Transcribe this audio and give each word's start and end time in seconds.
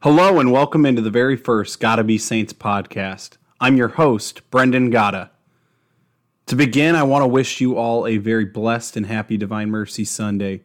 Hello 0.00 0.38
and 0.38 0.52
welcome 0.52 0.84
into 0.84 1.00
the 1.00 1.10
very 1.10 1.36
first 1.36 1.80
Gotta 1.80 2.04
Be 2.04 2.18
Saints 2.18 2.52
podcast. 2.52 3.38
I'm 3.60 3.78
your 3.78 3.88
host, 3.88 4.48
Brendan 4.50 4.90
Gotta. 4.90 5.30
To 6.46 6.54
begin, 6.54 6.94
I 6.94 7.02
want 7.02 7.22
to 7.22 7.26
wish 7.26 7.62
you 7.62 7.78
all 7.78 8.06
a 8.06 8.18
very 8.18 8.44
blessed 8.44 8.98
and 8.98 9.06
happy 9.06 9.38
Divine 9.38 9.70
Mercy 9.70 10.04
Sunday. 10.04 10.60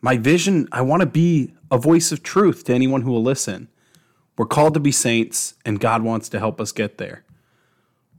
My 0.00 0.16
vision, 0.16 0.68
I 0.72 0.82
want 0.82 1.00
to 1.00 1.06
be 1.06 1.54
a 1.70 1.78
voice 1.78 2.10
of 2.10 2.22
truth 2.22 2.64
to 2.64 2.74
anyone 2.74 3.02
who 3.02 3.12
will 3.12 3.22
listen. 3.22 3.68
We're 4.36 4.46
called 4.46 4.74
to 4.74 4.80
be 4.80 4.92
saints, 4.92 5.54
and 5.64 5.78
God 5.78 6.02
wants 6.02 6.28
to 6.30 6.38
help 6.38 6.60
us 6.60 6.72
get 6.72 6.98
there. 6.98 7.24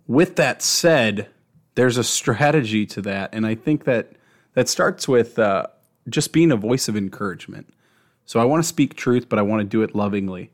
With 0.08 0.36
that 0.36 0.62
said, 0.62 1.30
there's 1.76 1.98
a 1.98 2.04
strategy 2.04 2.86
to 2.88 3.02
that, 3.02 3.34
and 3.34 3.46
I 3.46 3.56
think 3.56 3.86
that 3.86 4.14
that 4.54 4.70
starts 4.70 5.08
with 5.08 5.40
uh, 5.40 5.68
just 6.10 6.34
being 6.34 6.52
a 6.52 6.58
voice 6.58 6.88
of 6.88 6.96
encouragement. 6.96 7.74
So 8.26 8.40
I 8.40 8.46
want 8.46 8.64
to 8.64 8.68
speak 8.68 8.96
truth, 8.96 9.30
but 9.30 9.40
I 9.40 9.42
want 9.42 9.62
to 9.62 9.68
do 9.68 9.82
it 9.82 9.96
lovingly. 9.96 10.52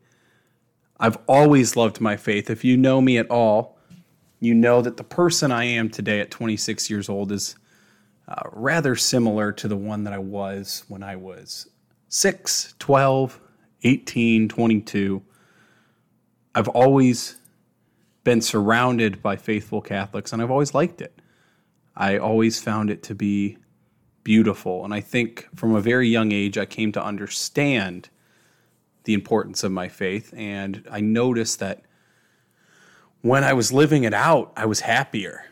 I've 1.00 1.18
always 1.28 1.75
loved 1.75 2.02
my 2.02 2.18
faith. 2.18 2.50
If 2.50 2.64
you 2.64 2.78
know 2.78 3.02
me 3.02 3.18
at 3.18 3.29
all, 3.29 3.78
you 4.40 4.53
know 4.53 4.81
that 4.81 4.97
the 4.97 5.03
person 5.03 5.52
I 5.52 5.66
am 5.66 5.90
today 5.90 6.19
at 6.19 6.31
26 6.31 6.90
years 6.90 7.09
old 7.09 7.31
is 7.31 7.56
uh, 8.28 8.42
rather 8.52 8.96
similar 8.96 9.52
to 9.54 9.68
the 9.68 9.78
one 9.78 10.04
that 10.04 10.14
I 10.14 10.18
was 10.18 10.84
when 10.88 11.04
I 11.04 11.16
was 11.16 11.70
6, 12.10 12.76
12, 12.80 13.40
18, 13.84 14.50
22. 14.50 15.24
I've 16.56 16.68
always 16.70 17.38
been 18.24 18.42
surrounded 18.42 19.22
by 19.22 19.36
faithful 19.36 19.82
Catholics 19.82 20.34
and 20.34 20.42
I've 20.42 20.52
always 20.52 20.74
liked 20.74 21.02
it. 21.02 21.22
I 21.96 22.18
always 22.18 22.60
found 22.60 22.90
it 22.90 23.02
to 23.04 23.16
be 23.16 23.58
beautiful. 24.24 24.84
And 24.84 24.94
I 24.94 25.00
think 25.00 25.48
from 25.56 25.74
a 25.74 25.82
very 25.82 26.09
young 26.09 26.34
age, 26.34 26.58
I 26.58 26.66
came 26.66 26.92
to 26.92 27.04
understand 27.04 28.09
the 29.06 29.14
importance 29.14 29.64
of 29.64 29.72
my 29.72 29.88
faith. 29.88 30.34
And 30.36 30.86
I 30.92 31.00
noticed 31.00 31.59
that 31.59 31.84
when 33.22 33.46
I 33.46 33.54
was 33.54 33.72
living 33.72 34.04
it 34.04 34.14
out, 34.14 34.52
I 34.58 34.66
was 34.66 34.82
happier. 34.82 35.46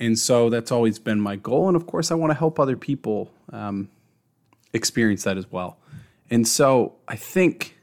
And 0.00 0.18
so 0.18 0.48
that's 0.48 0.70
always 0.70 0.98
been 0.98 1.20
my 1.20 1.36
goal. 1.36 1.68
And 1.68 1.76
of 1.76 1.86
course, 1.86 2.10
I 2.10 2.14
want 2.14 2.30
to 2.30 2.38
help 2.38 2.60
other 2.60 2.76
people 2.76 3.32
um, 3.52 3.88
experience 4.72 5.24
that 5.24 5.36
as 5.36 5.50
well. 5.50 5.78
And 6.30 6.46
so 6.46 6.94
I 7.08 7.16
think 7.16 7.78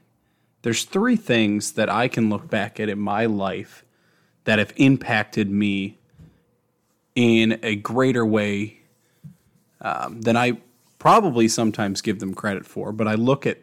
there's 0.62 0.84
three 0.84 1.16
things 1.16 1.72
that 1.72 1.90
I 1.90 2.08
can 2.08 2.30
look 2.30 2.48
back 2.48 2.80
at 2.80 2.88
in 2.88 2.98
my 2.98 3.26
life 3.26 3.84
that 4.44 4.58
have 4.58 4.72
impacted 4.76 5.50
me 5.50 5.98
in 7.14 7.58
a 7.62 7.76
greater 7.76 8.24
way 8.24 8.80
um, 9.80 10.22
than 10.22 10.36
I 10.36 10.58
probably 10.98 11.48
sometimes 11.48 12.00
give 12.00 12.20
them 12.20 12.34
credit 12.34 12.66
for. 12.66 12.92
But 12.92 13.08
I 13.08 13.14
look 13.14 13.46
at 13.46 13.58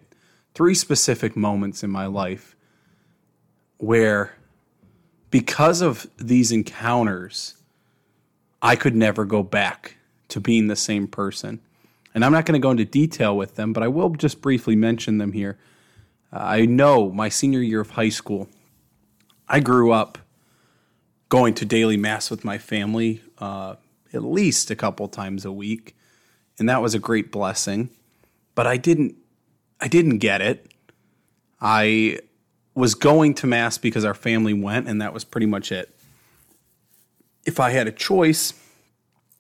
three 0.53 0.75
specific 0.75 1.35
moments 1.35 1.83
in 1.83 1.89
my 1.89 2.05
life 2.05 2.55
where, 3.77 4.35
because 5.29 5.81
of 5.81 6.07
these 6.17 6.51
encounters, 6.51 7.55
I 8.63 8.77
could 8.77 8.95
never 8.95 9.25
go 9.25 9.43
back 9.43 9.97
to 10.29 10.39
being 10.39 10.67
the 10.67 10.77
same 10.77 11.05
person. 11.05 11.59
And 12.15 12.23
I'm 12.23 12.31
not 12.31 12.45
going 12.45 12.59
to 12.59 12.63
go 12.63 12.71
into 12.71 12.85
detail 12.85 13.35
with 13.35 13.55
them, 13.55 13.73
but 13.73 13.83
I 13.83 13.89
will 13.89 14.09
just 14.11 14.41
briefly 14.41 14.77
mention 14.77 15.17
them 15.17 15.33
here. 15.33 15.59
Uh, 16.31 16.39
I 16.39 16.65
know 16.65 17.11
my 17.11 17.27
senior 17.27 17.59
year 17.59 17.81
of 17.81 17.91
high 17.91 18.09
school, 18.09 18.47
I 19.49 19.59
grew 19.59 19.91
up 19.91 20.17
going 21.27 21.53
to 21.55 21.65
daily 21.65 21.97
mass 21.97 22.31
with 22.31 22.45
my 22.45 22.57
family 22.57 23.21
uh, 23.39 23.75
at 24.13 24.23
least 24.23 24.71
a 24.71 24.75
couple 24.75 25.07
times 25.09 25.43
a 25.43 25.51
week, 25.51 25.95
and 26.57 26.69
that 26.69 26.81
was 26.81 26.93
a 26.93 26.99
great 26.99 27.31
blessing. 27.31 27.89
But 28.55 28.67
I 28.67 28.77
didn't, 28.77 29.15
I 29.81 29.87
didn't 29.87 30.19
get 30.19 30.41
it. 30.41 30.71
I 31.59 32.19
was 32.75 32.95
going 32.95 33.33
to 33.35 33.47
mass 33.47 33.77
because 33.77 34.05
our 34.05 34.13
family 34.13 34.53
went, 34.53 34.87
and 34.87 35.01
that 35.01 35.13
was 35.13 35.25
pretty 35.25 35.47
much 35.47 35.71
it 35.71 35.93
if 37.45 37.59
I 37.59 37.71
had 37.71 37.87
a 37.87 37.91
choice, 37.91 38.53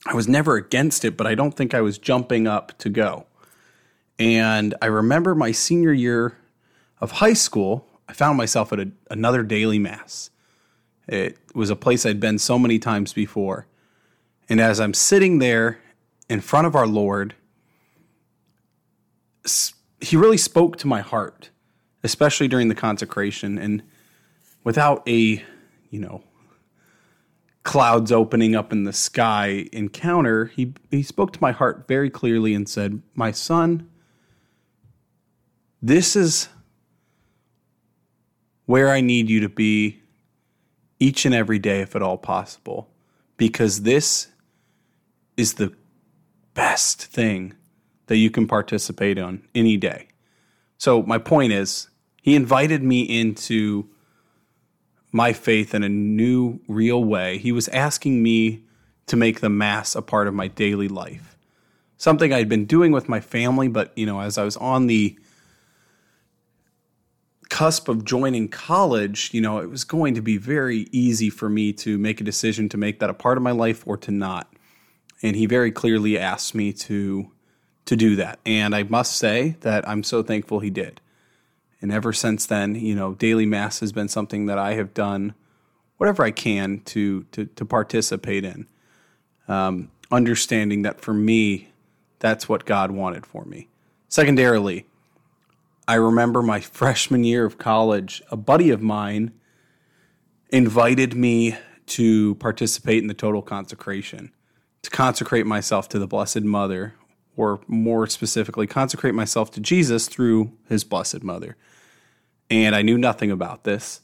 I 0.05 0.13
was 0.13 0.27
never 0.27 0.55
against 0.55 1.05
it, 1.05 1.15
but 1.15 1.25
I 1.27 1.35
don't 1.35 1.55
think 1.55 1.73
I 1.73 1.81
was 1.81 1.97
jumping 1.97 2.47
up 2.47 2.77
to 2.79 2.89
go. 2.89 3.25
And 4.19 4.75
I 4.81 4.87
remember 4.87 5.33
my 5.33 5.51
senior 5.51 5.93
year 5.93 6.37
of 6.99 7.11
high 7.11 7.33
school, 7.33 7.87
I 8.07 8.13
found 8.13 8.37
myself 8.37 8.73
at 8.73 8.79
a, 8.79 8.91
another 9.09 9.43
daily 9.43 9.79
mass. 9.79 10.29
It 11.07 11.37
was 11.53 11.69
a 11.69 11.75
place 11.75 12.05
I'd 12.05 12.19
been 12.19 12.37
so 12.37 12.59
many 12.59 12.79
times 12.79 13.13
before. 13.13 13.67
And 14.49 14.59
as 14.59 14.79
I'm 14.79 14.93
sitting 14.93 15.39
there 15.39 15.79
in 16.29 16.41
front 16.41 16.67
of 16.67 16.75
our 16.75 16.87
Lord, 16.87 17.35
he 19.99 20.15
really 20.15 20.37
spoke 20.37 20.77
to 20.77 20.87
my 20.87 21.01
heart, 21.01 21.49
especially 22.03 22.47
during 22.47 22.67
the 22.67 22.75
consecration. 22.75 23.57
And 23.57 23.83
without 24.63 25.07
a, 25.07 25.43
you 25.89 25.99
know, 25.99 26.23
clouds 27.63 28.11
opening 28.11 28.55
up 28.55 28.71
in 28.71 28.83
the 28.83 28.93
sky 28.93 29.67
encounter, 29.71 30.45
he, 30.45 30.73
he 30.91 31.01
spoke 31.01 31.31
to 31.33 31.41
my 31.41 31.51
heart 31.51 31.87
very 31.87 32.09
clearly 32.09 32.53
and 32.53 32.67
said, 32.67 33.01
My 33.15 33.31
son, 33.31 33.89
this 35.81 36.15
is 36.15 36.49
where 38.65 38.89
I 38.89 39.01
need 39.01 39.29
you 39.29 39.39
to 39.41 39.49
be 39.49 40.01
each 40.99 41.25
and 41.25 41.35
every 41.35 41.59
day, 41.59 41.81
if 41.81 41.95
at 41.95 42.01
all 42.01 42.17
possible, 42.17 42.89
because 43.37 43.81
this 43.81 44.27
is 45.35 45.55
the 45.55 45.73
best 46.53 47.05
thing 47.05 47.53
that 48.07 48.17
you 48.17 48.29
can 48.29 48.47
participate 48.47 49.17
on 49.17 49.41
any 49.55 49.75
day. 49.75 50.07
So, 50.77 51.03
my 51.03 51.17
point 51.17 51.53
is, 51.53 51.89
he 52.21 52.35
invited 52.35 52.83
me 52.83 53.01
into 53.01 53.89
my 55.13 55.31
faith 55.31 55.73
in 55.73 55.83
a 55.83 55.89
new, 55.89 56.59
real 56.67 57.01
way. 57.01 57.37
He 57.37 57.53
was 57.53 57.69
asking 57.69 58.21
me 58.21 58.63
to 59.05 59.15
make 59.15 59.39
the 59.39 59.49
Mass 59.49 59.95
a 59.95 60.01
part 60.01 60.27
of 60.27 60.33
my 60.33 60.47
daily 60.47 60.87
life. 60.89 61.37
Something 61.97 62.33
I'd 62.33 62.49
been 62.49 62.65
doing 62.65 62.91
with 62.91 63.07
my 63.07 63.21
family, 63.21 63.67
but, 63.69 63.95
you 63.95 64.05
know, 64.05 64.19
as 64.19 64.37
I 64.37 64.43
was 64.43 64.57
on 64.57 64.87
the 64.87 65.17
cusp 67.49 67.87
of 67.87 68.03
joining 68.03 68.49
college, 68.49 69.29
you 69.31 69.39
know, 69.39 69.59
it 69.59 69.69
was 69.69 69.83
going 69.83 70.15
to 70.15 70.21
be 70.21 70.37
very 70.37 70.87
easy 70.91 71.29
for 71.29 71.47
me 71.47 71.71
to 71.73 71.99
make 71.99 72.19
a 72.19 72.23
decision 72.23 72.67
to 72.69 72.77
make 72.77 72.99
that 72.99 73.11
a 73.11 73.13
part 73.13 73.37
of 73.37 73.43
my 73.43 73.51
life 73.51 73.85
or 73.85 73.95
to 73.97 74.11
not. 74.11 74.51
And 75.21 75.35
he 75.35 75.45
very 75.45 75.71
clearly 75.71 76.17
asked 76.17 76.55
me 76.55 76.73
to 76.73 77.31
to 77.85 77.95
do 77.97 78.15
that. 78.15 78.39
And 78.45 78.73
I 78.73 78.83
must 78.83 79.17
say 79.17 79.57
that 79.59 79.87
I'm 79.87 80.03
so 80.03 80.23
thankful 80.23 80.61
he 80.61 80.69
did. 80.69 81.01
And 81.83 81.91
ever 81.91 82.13
since 82.13 82.45
then, 82.45 82.75
you 82.75 82.95
know, 82.95 83.13
daily 83.13 83.45
mass 83.45 83.81
has 83.81 83.91
been 83.91 84.07
something 84.07 84.45
that 84.45 84.57
I 84.57 84.75
have 84.75 84.93
done 84.93 85.35
whatever 85.97 86.23
I 86.23 86.31
can 86.31 86.79
to 86.85 87.23
to, 87.33 87.45
to 87.45 87.65
participate 87.65 88.45
in. 88.45 88.67
Um, 89.49 89.91
understanding 90.09 90.83
that 90.83 91.01
for 91.01 91.13
me, 91.13 91.73
that's 92.19 92.47
what 92.47 92.63
God 92.63 92.91
wanted 92.91 93.25
for 93.25 93.43
me. 93.43 93.67
Secondarily, 94.07 94.85
I 95.85 95.95
remember 95.95 96.41
my 96.41 96.61
freshman 96.61 97.25
year 97.25 97.45
of 97.45 97.57
college, 97.57 98.21
a 98.31 98.37
buddy 98.37 98.69
of 98.69 98.81
mine 98.81 99.33
invited 100.51 101.13
me 101.15 101.57
to 101.87 102.35
participate 102.35 102.99
in 102.99 103.07
the 103.07 103.13
total 103.13 103.41
consecration, 103.41 104.31
to 104.83 104.89
consecrate 104.89 105.45
myself 105.45 105.89
to 105.89 105.99
the 105.99 106.07
Blessed 106.07 106.43
Mother, 106.43 106.93
or 107.35 107.59
more 107.67 108.07
specifically, 108.07 108.67
consecrate 108.67 109.13
myself 109.13 109.51
to 109.51 109.59
Jesus 109.59 110.07
through 110.07 110.53
his 110.69 110.85
Blessed 110.85 111.23
Mother. 111.23 111.57
And 112.53 112.75
I 112.75 112.83
knew 112.83 112.99
nothing 112.99 113.31
about 113.31 113.63
this. 113.63 114.01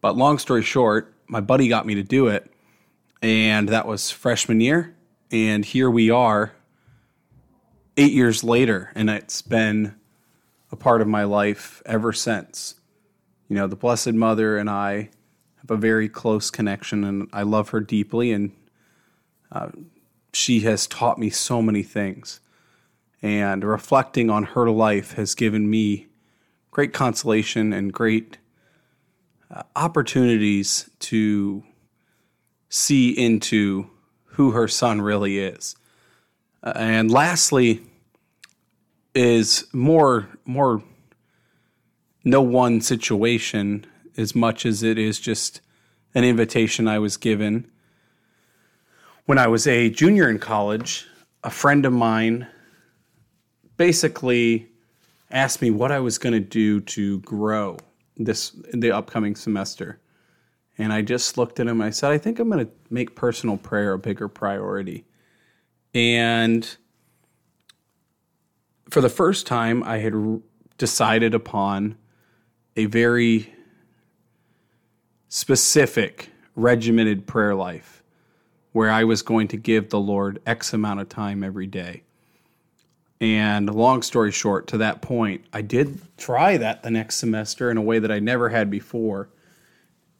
But 0.00 0.16
long 0.16 0.38
story 0.38 0.62
short, 0.62 1.12
my 1.26 1.40
buddy 1.40 1.66
got 1.66 1.84
me 1.84 1.96
to 1.96 2.04
do 2.04 2.28
it. 2.28 2.48
And 3.22 3.68
that 3.70 3.88
was 3.88 4.12
freshman 4.12 4.60
year. 4.60 4.94
And 5.32 5.64
here 5.64 5.90
we 5.90 6.08
are 6.08 6.52
eight 7.96 8.12
years 8.12 8.44
later. 8.44 8.92
And 8.94 9.10
it's 9.10 9.42
been 9.42 9.96
a 10.70 10.76
part 10.76 11.00
of 11.00 11.08
my 11.08 11.24
life 11.24 11.82
ever 11.86 12.12
since. 12.12 12.76
You 13.48 13.56
know, 13.56 13.66
the 13.66 13.74
Blessed 13.74 14.12
Mother 14.12 14.56
and 14.58 14.70
I 14.70 15.10
have 15.56 15.70
a 15.72 15.76
very 15.76 16.08
close 16.08 16.52
connection, 16.52 17.02
and 17.02 17.28
I 17.32 17.42
love 17.42 17.70
her 17.70 17.80
deeply. 17.80 18.30
And 18.30 18.52
uh, 19.50 19.70
she 20.32 20.60
has 20.60 20.86
taught 20.86 21.18
me 21.18 21.30
so 21.30 21.60
many 21.60 21.82
things. 21.82 22.38
And 23.22 23.64
reflecting 23.64 24.30
on 24.30 24.44
her 24.44 24.70
life 24.70 25.14
has 25.14 25.34
given 25.34 25.68
me 25.68 26.07
great 26.78 26.92
consolation 26.92 27.72
and 27.72 27.92
great 27.92 28.38
uh, 29.50 29.64
opportunities 29.74 30.88
to 31.00 31.64
see 32.68 33.10
into 33.10 33.90
who 34.26 34.52
her 34.52 34.68
son 34.68 35.00
really 35.00 35.40
is. 35.40 35.74
Uh, 36.62 36.72
and 36.76 37.10
lastly, 37.10 37.84
is 39.12 39.66
more 39.72 40.28
more 40.44 40.80
no 42.22 42.40
one 42.40 42.80
situation 42.80 43.84
as 44.16 44.36
much 44.36 44.64
as 44.64 44.84
it 44.84 44.98
is 44.98 45.18
just 45.18 45.60
an 46.14 46.22
invitation 46.22 46.86
I 46.86 47.00
was 47.00 47.16
given 47.16 47.68
when 49.26 49.36
I 49.36 49.48
was 49.48 49.66
a 49.66 49.90
junior 49.90 50.30
in 50.30 50.38
college. 50.38 51.08
A 51.42 51.50
friend 51.50 51.84
of 51.84 51.92
mine 51.92 52.46
basically 53.76 54.68
asked 55.30 55.62
me 55.62 55.70
what 55.70 55.92
I 55.92 56.00
was 56.00 56.18
going 56.18 56.32
to 56.32 56.40
do 56.40 56.80
to 56.80 57.20
grow 57.20 57.76
this 58.16 58.54
in 58.72 58.80
the 58.80 58.92
upcoming 58.92 59.36
semester. 59.36 60.00
And 60.76 60.92
I 60.92 61.02
just 61.02 61.36
looked 61.36 61.60
at 61.60 61.66
him. 61.66 61.80
I 61.80 61.90
said, 61.90 62.10
I 62.10 62.18
think 62.18 62.38
I'm 62.38 62.48
going 62.48 62.66
to 62.66 62.72
make 62.90 63.16
personal 63.16 63.56
prayer 63.56 63.94
a 63.94 63.98
bigger 63.98 64.28
priority. 64.28 65.04
And 65.94 66.76
for 68.90 69.00
the 69.00 69.08
first 69.08 69.46
time, 69.46 69.82
I 69.82 69.98
had 69.98 70.14
decided 70.78 71.34
upon 71.34 71.96
a 72.76 72.86
very 72.86 73.52
specific, 75.28 76.30
regimented 76.54 77.26
prayer 77.26 77.54
life 77.54 78.02
where 78.72 78.90
I 78.90 79.04
was 79.04 79.22
going 79.22 79.48
to 79.48 79.56
give 79.56 79.90
the 79.90 79.98
Lord 79.98 80.40
X 80.46 80.72
amount 80.72 81.00
of 81.00 81.08
time 81.08 81.42
every 81.42 81.66
day. 81.66 82.04
And 83.20 83.72
long 83.74 84.02
story 84.02 84.30
short, 84.30 84.68
to 84.68 84.78
that 84.78 85.02
point, 85.02 85.44
I 85.52 85.62
did 85.62 86.00
try 86.16 86.56
that 86.56 86.82
the 86.82 86.90
next 86.90 87.16
semester 87.16 87.70
in 87.70 87.76
a 87.76 87.82
way 87.82 87.98
that 87.98 88.12
I 88.12 88.20
never 88.20 88.48
had 88.48 88.70
before. 88.70 89.28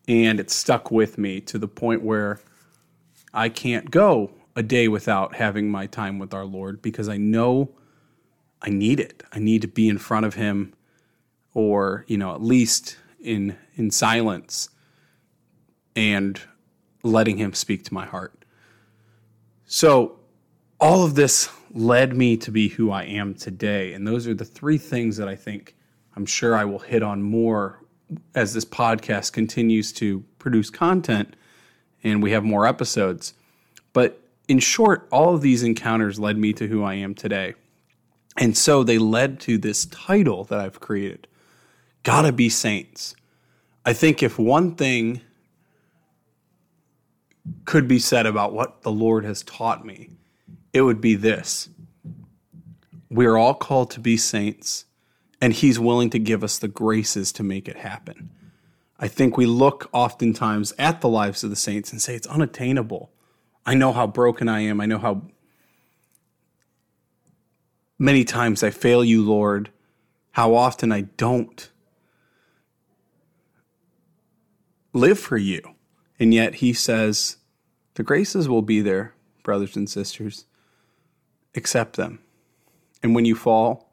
And 0.09 0.41
it 0.41 0.51
stuck 0.51 0.91
with 0.91 1.19
me 1.19 1.41
to 1.43 1.59
the 1.59 1.69
point 1.69 2.03
where 2.03 2.41
I 3.33 3.49
can't 3.51 3.91
go 3.91 4.33
a 4.57 4.63
day 4.63 4.89
without 4.89 5.37
having 5.37 5.71
my 5.71 5.87
time 5.87 6.19
with 6.19 6.35
our 6.35 6.45
Lord 6.45 6.83
because 6.83 7.09
I 7.09 7.19
know 7.19 7.71
I 8.61 8.71
need 8.71 8.99
it. 8.99 9.23
I 9.33 9.39
need 9.39 9.63
to 9.63 9.69
be 9.69 9.89
in 9.89 9.99
front 9.99 10.27
of 10.27 10.35
him 10.35 10.75
or, 11.55 12.05
you 12.09 12.17
know, 12.19 12.35
at 12.35 12.43
least 12.43 12.97
in 13.21 13.57
in 13.77 13.91
silence 13.91 14.71
and 15.95 16.41
letting 17.03 17.37
him 17.37 17.53
speak 17.53 17.85
to 17.85 17.95
my 17.95 18.07
heart. 18.07 18.45
So 19.67 20.19
all 20.81 21.05
of 21.05 21.15
this 21.15 21.51
led 21.73 22.17
me 22.17 22.37
to 22.39 22.51
be 22.51 22.69
who 22.69 22.91
I 22.91 23.05
am 23.05 23.35
today. 23.35 23.93
And 23.93 24.07
those 24.07 24.27
are 24.27 24.35
the 24.35 24.45
three 24.45 24.79
things 24.79 25.17
that 25.17 25.29
I 25.29 25.37
think 25.37 25.77
I'm 26.17 26.27
sure 26.27 26.57
I 26.57 26.65
will 26.65 26.79
hit 26.79 27.03
on 27.03 27.23
more 27.23 27.85
as 28.35 28.55
this 28.55 28.65
podcast 28.65 29.33
continues 29.33 29.93
to 29.93 30.25
produce 30.39 30.71
content 30.71 31.37
and 32.03 32.23
we 32.23 32.33
have 32.33 32.45
more 32.45 32.67
episodes. 32.67 33.35
But 33.93 34.21
in 34.49 34.59
short, 34.59 35.07
all 35.13 35.35
of 35.35 35.43
these 35.43 35.63
encounters 35.63 36.19
led 36.19 36.39
me 36.39 36.53
to 36.55 36.67
who 36.67 36.83
I 36.83 36.95
am 36.95 37.15
today. 37.15 37.55
And 38.37 38.57
so 38.57 38.83
they 38.85 38.99
led 38.99 39.41
to 39.41 39.59
this 39.59 39.87
title 39.87 40.45
that 40.45 40.61
I've 40.61 40.81
created 40.81 41.27
Gotta 42.03 42.33
Be 42.33 42.49
Saints. 42.49 43.15
I 43.85 43.93
think 43.93 44.23
if 44.23 44.39
one 44.39 44.75
thing 44.75 45.21
could 47.65 47.89
be 47.89 47.99
said 47.99 48.27
about 48.27 48.53
what 48.53 48.83
the 48.83 48.93
Lord 48.93 49.25
has 49.25 49.43
taught 49.43 49.85
me, 49.85 50.11
it 50.73 50.83
would 50.83 51.01
be 51.01 51.15
this 51.15 51.69
We're 53.11 53.37
all 53.37 53.55
called 53.55 53.91
to 53.93 54.01
be 54.01 54.17
saints, 54.17 54.85
and 55.41 55.53
He's 55.53 55.79
willing 55.79 56.11
to 56.11 56.19
give 56.19 56.45
us 56.45 56.59
the 56.59 56.69
graces 56.69 57.33
to 57.33 57.43
make 57.43 57.69
it 57.69 57.79
happen. 57.79 58.31
I 58.99 59.09
think 59.09 59.37
we 59.37 59.47
look 59.47 59.89
oftentimes 59.93 60.73
at 60.79 61.01
the 61.01 61.09
lives 61.09 61.45
of 61.45 61.51
the 61.51 61.57
saints 61.57 61.93
and 61.93 62.03
say 62.03 62.15
it's 62.15 62.27
unattainable. 62.27 63.11
I 63.65 63.75
know 63.75 63.93
how 63.93 64.07
broken 64.07 64.49
I 64.49 64.61
am. 64.61 64.81
I 64.81 64.87
know 64.87 64.99
how 64.99 65.23
many 67.99 68.25
times 68.25 68.63
I 68.63 68.71
fail 68.71 69.05
you, 69.05 69.23
Lord, 69.23 69.71
how 70.33 70.55
often 70.55 70.91
I 70.91 71.03
don't 71.03 71.71
live 74.93 75.19
for 75.19 75.37
you. 75.37 75.61
And 76.19 76.35
yet 76.35 76.57
he 76.57 76.73
says, 76.73 77.37
the 77.95 78.03
graces 78.03 78.49
will 78.49 78.63
be 78.63 78.81
there, 78.81 79.15
brothers 79.43 79.77
and 79.77 79.89
sisters. 79.89 80.45
Accept 81.55 81.97
them. 81.97 82.21
And 83.03 83.15
when 83.15 83.25
you 83.25 83.35
fall, 83.35 83.91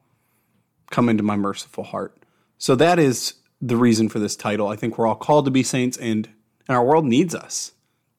come 0.91 1.09
into 1.09 1.23
my 1.23 1.35
merciful 1.35 1.83
heart. 1.83 2.17
So 2.57 2.75
that 2.75 2.99
is 2.99 3.35
the 3.61 3.77
reason 3.77 4.09
for 4.09 4.19
this 4.19 4.35
title. 4.35 4.67
I 4.67 4.75
think 4.75 4.97
we're 4.97 5.07
all 5.07 5.15
called 5.15 5.45
to 5.45 5.51
be 5.51 5.63
saints, 5.63 5.97
and, 5.97 6.29
and 6.67 6.77
our 6.77 6.83
world 6.83 7.05
needs 7.05 7.35
us 7.35 7.71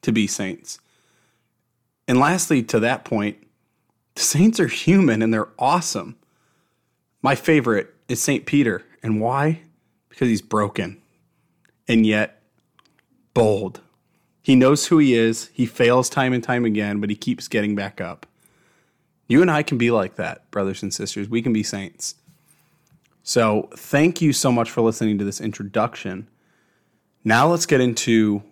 to 0.03 0.13
be 0.13 0.27
saints. 0.27 0.79
And 2.09 2.19
lastly, 2.19 2.63
to 2.65 2.81
that 2.81 3.05
point, 3.05 3.39
the 4.17 4.23
Saints 4.23 4.59
are 4.61 4.67
human 4.67 5.23
and 5.23 5.33
they're 5.33 5.49
awesome. 5.59 6.17
My 7.23 7.35
favorite 7.35 7.95
is 8.09 8.23
St. 8.23 8.47
Peter. 8.47 8.83
And 9.03 9.21
why? 9.21 9.61
Because 10.09 10.29
he's 10.29 10.43
broken 10.43 11.01
and 11.87 12.07
yet 12.07 12.43
bold. 13.35 13.81
He 14.41 14.55
knows 14.55 14.87
who 14.87 14.99
he 14.99 15.15
is. 15.15 15.51
He 15.53 15.67
fails 15.67 16.09
time 16.09 16.33
and 16.33 16.43
time 16.43 16.65
again, 16.65 17.01
but 17.01 17.11
he 17.11 17.17
keeps 17.17 17.49
getting 17.49 17.75
back 17.75 18.01
up. 18.01 18.27
You 19.29 19.43
and 19.43 19.51
I 19.51 19.63
can 19.63 19.79
be 19.79 19.91
like 19.91 20.17
that, 20.17 20.51
brothers 20.51 20.83
and 20.83 20.93
sisters. 20.93 21.29
We 21.29 21.43
can 21.43 21.53
be 21.53 21.63
saints. 21.63 22.15
So, 23.23 23.69
thank 23.75 24.23
you 24.23 24.33
so 24.33 24.53
much 24.53 24.71
for 24.71 24.83
listening 24.83 25.19
to 25.19 25.25
this 25.25 25.41
introduction. 25.41 26.29
Now, 27.25 27.49
let's 27.49 27.67
get 27.67 27.81
into 27.81 28.43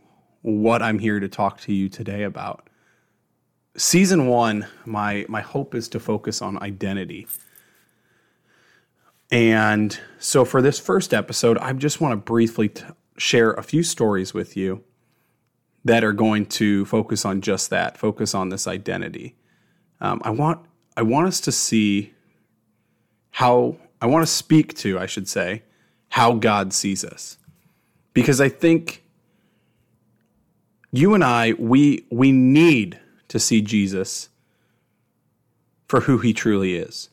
what 0.42 0.82
I'm 0.82 0.98
here 0.98 1.20
to 1.20 1.28
talk 1.28 1.60
to 1.62 1.72
you 1.72 1.88
today 1.88 2.24
about 2.24 2.68
season 3.76 4.26
one, 4.26 4.66
my 4.84 5.26
my 5.28 5.40
hope 5.40 5.74
is 5.74 5.88
to 5.88 6.00
focus 6.00 6.42
on 6.42 6.60
identity. 6.62 7.26
And 9.30 9.98
so 10.18 10.44
for 10.44 10.62
this 10.62 10.78
first 10.78 11.12
episode, 11.12 11.58
I 11.58 11.72
just 11.72 12.00
want 12.00 12.12
to 12.12 12.16
briefly 12.16 12.68
t- 12.68 12.84
share 13.16 13.52
a 13.52 13.62
few 13.62 13.82
stories 13.82 14.32
with 14.32 14.56
you 14.56 14.84
that 15.84 16.04
are 16.04 16.12
going 16.12 16.46
to 16.46 16.84
focus 16.84 17.24
on 17.24 17.40
just 17.40 17.70
that, 17.70 17.98
focus 17.98 18.34
on 18.34 18.50
this 18.50 18.66
identity. 18.66 19.34
Um, 20.04 20.20
I 20.22 20.30
want 20.30 20.60
I 20.98 21.02
want 21.02 21.28
us 21.28 21.40
to 21.40 21.50
see 21.50 22.12
how 23.30 23.78
I 24.02 24.06
want 24.06 24.22
to 24.22 24.30
speak 24.30 24.74
to, 24.76 24.98
I 24.98 25.06
should 25.06 25.26
say, 25.26 25.62
how 26.10 26.34
God 26.34 26.74
sees 26.74 27.02
us, 27.06 27.38
because 28.12 28.38
I 28.38 28.50
think 28.50 29.02
you 30.92 31.14
and 31.14 31.24
I 31.24 31.54
we 31.54 32.04
we 32.10 32.32
need 32.32 33.00
to 33.28 33.38
see 33.38 33.62
Jesus 33.62 34.28
for 35.88 36.00
who 36.00 36.18
he 36.18 36.34
truly 36.34 36.76
is. 36.76 37.08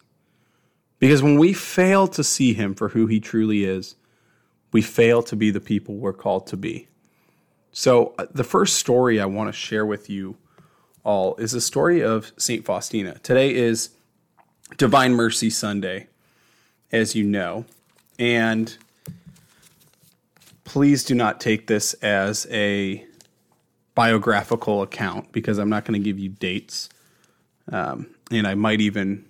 Because 0.99 1.23
when 1.23 1.39
we 1.39 1.53
fail 1.53 2.09
to 2.09 2.25
see 2.25 2.53
him 2.53 2.75
for 2.75 2.89
who 2.89 3.07
he 3.07 3.21
truly 3.21 3.63
is, 3.63 3.95
we 4.73 4.81
fail 4.81 5.23
to 5.23 5.37
be 5.37 5.49
the 5.49 5.61
people 5.61 5.95
we're 5.95 6.11
called 6.11 6.45
to 6.47 6.57
be. 6.57 6.89
So, 7.71 8.13
uh, 8.19 8.25
the 8.33 8.43
first 8.43 8.75
story 8.75 9.17
I 9.21 9.25
want 9.27 9.47
to 9.47 9.53
share 9.53 9.85
with 9.85 10.09
you 10.09 10.35
all 11.03 11.35
is 11.35 11.51
the 11.51 11.61
story 11.61 12.01
of 12.01 12.31
St. 12.37 12.65
Faustina. 12.65 13.17
Today 13.19 13.53
is 13.53 13.89
Divine 14.77 15.13
Mercy 15.13 15.49
Sunday, 15.49 16.07
as 16.91 17.15
you 17.15 17.23
know. 17.23 17.65
And 18.19 18.75
please 20.63 21.03
do 21.03 21.15
not 21.15 21.39
take 21.39 21.67
this 21.67 21.93
as 21.95 22.47
a 22.51 23.05
biographical 23.95 24.81
account 24.81 25.31
because 25.31 25.57
I'm 25.57 25.69
not 25.69 25.85
going 25.85 25.99
to 25.99 26.03
give 26.03 26.19
you 26.19 26.29
dates. 26.29 26.89
Um, 27.71 28.07
and 28.31 28.47
I 28.47 28.55
might 28.55 28.81
even 28.81 29.25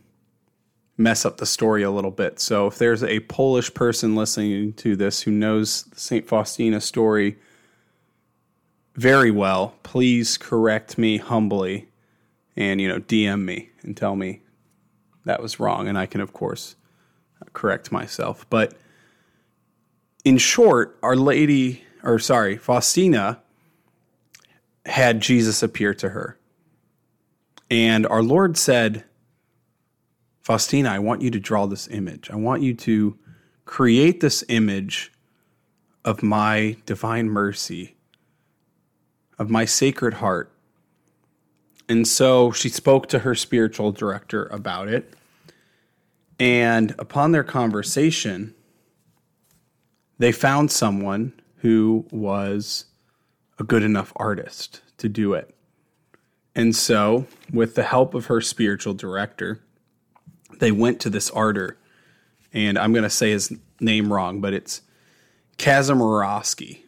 mess 0.97 1.25
up 1.25 1.37
the 1.37 1.45
story 1.45 1.83
a 1.83 1.91
little 1.91 2.11
bit. 2.11 2.39
So 2.39 2.67
if 2.67 2.77
there's 2.77 3.03
a 3.03 3.21
Polish 3.21 3.73
person 3.73 4.15
listening 4.15 4.73
to 4.73 4.95
this 4.95 5.21
who 5.21 5.31
knows 5.31 5.83
the 5.83 5.99
St. 5.99 6.27
Faustina 6.27 6.79
story 6.79 7.37
very 8.95 9.31
well, 9.31 9.75
please 9.83 10.37
correct 10.37 10.97
me 10.97 11.17
humbly 11.17 11.87
and 12.57 12.81
you 12.81 12.87
know 12.87 12.99
DM 12.99 13.43
me 13.43 13.69
and 13.81 13.95
tell 13.95 14.15
me 14.15 14.41
that 15.25 15.41
was 15.41 15.59
wrong 15.59 15.87
and 15.87 15.97
I 15.97 16.05
can 16.05 16.21
of 16.21 16.33
course 16.33 16.75
uh, 17.41 17.45
correct 17.53 17.91
myself. 17.91 18.45
But 18.49 18.73
in 20.25 20.37
short, 20.37 20.97
Our 21.01 21.15
Lady 21.15 21.83
or 22.03 22.19
sorry, 22.19 22.57
Faustina 22.57 23.41
had 24.85 25.21
Jesus 25.21 25.61
appear 25.61 25.93
to 25.95 26.09
her. 26.09 26.37
And 27.69 28.05
our 28.07 28.23
Lord 28.23 28.57
said, 28.57 29.05
Faustina, 30.41 30.89
I 30.89 30.99
want 30.99 31.21
you 31.21 31.31
to 31.31 31.39
draw 31.39 31.67
this 31.67 31.87
image. 31.87 32.29
I 32.29 32.35
want 32.35 32.63
you 32.63 32.73
to 32.75 33.17
create 33.65 34.19
this 34.19 34.43
image 34.49 35.11
of 36.03 36.23
my 36.23 36.77
divine 36.85 37.29
mercy, 37.29 37.95
of 39.39 39.49
my 39.49 39.65
sacred 39.65 40.15
heart. 40.15 40.51
And 41.89 42.07
so 42.07 42.51
she 42.51 42.69
spoke 42.69 43.07
to 43.09 43.19
her 43.19 43.35
spiritual 43.35 43.91
director 43.91 44.45
about 44.45 44.87
it. 44.87 45.13
And 46.39 46.95
upon 46.97 47.31
their 47.31 47.43
conversation, 47.43 48.55
they 50.17 50.31
found 50.31 50.71
someone 50.71 51.33
who 51.57 52.05
was 52.11 52.85
a 53.59 53.63
good 53.63 53.83
enough 53.83 54.11
artist 54.15 54.81
to 54.97 55.09
do 55.09 55.33
it. 55.33 55.53
And 56.55 56.75
so, 56.75 57.27
with 57.51 57.75
the 57.75 57.83
help 57.83 58.13
of 58.13 58.25
her 58.25 58.41
spiritual 58.41 58.93
director, 58.93 59.61
they 60.59 60.71
went 60.71 60.99
to 61.01 61.09
this 61.09 61.29
arter, 61.29 61.77
and 62.53 62.77
I'm 62.77 62.91
going 62.91 63.03
to 63.03 63.09
say 63.09 63.31
his 63.31 63.53
name 63.79 64.11
wrong, 64.11 64.41
but 64.41 64.53
it's 64.53 64.81
Kazimirowski. 65.57 66.79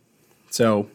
So, 0.49 0.89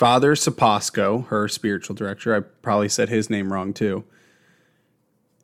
Father 0.00 0.34
Saposko, 0.34 1.26
her 1.26 1.46
spiritual 1.46 1.94
director, 1.94 2.34
I 2.34 2.40
probably 2.40 2.88
said 2.88 3.10
his 3.10 3.28
name 3.28 3.52
wrong 3.52 3.74
too, 3.74 4.04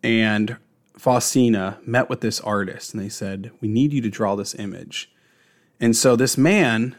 and 0.02 0.56
Faustina 0.96 1.78
met 1.84 2.08
with 2.08 2.22
this 2.22 2.40
artist, 2.40 2.94
and 2.94 3.02
they 3.02 3.10
said, 3.10 3.50
We 3.60 3.68
need 3.68 3.92
you 3.92 4.00
to 4.00 4.08
draw 4.08 4.34
this 4.34 4.54
image. 4.54 5.12
And 5.78 5.94
so, 5.94 6.16
this 6.16 6.38
man 6.38 6.96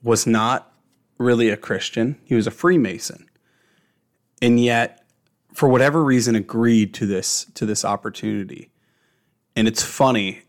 was 0.00 0.28
not 0.28 0.72
really 1.18 1.50
a 1.50 1.56
Christian. 1.56 2.20
He 2.22 2.36
was 2.36 2.46
a 2.46 2.52
Freemason. 2.52 3.28
And 4.40 4.60
yet, 4.60 5.04
for 5.52 5.68
whatever 5.68 6.04
reason, 6.04 6.36
agreed 6.36 6.94
to 6.94 7.06
this 7.06 7.46
to 7.54 7.66
this 7.66 7.84
opportunity. 7.84 8.70
And 9.56 9.66
it's 9.66 9.82
funny, 9.82 10.42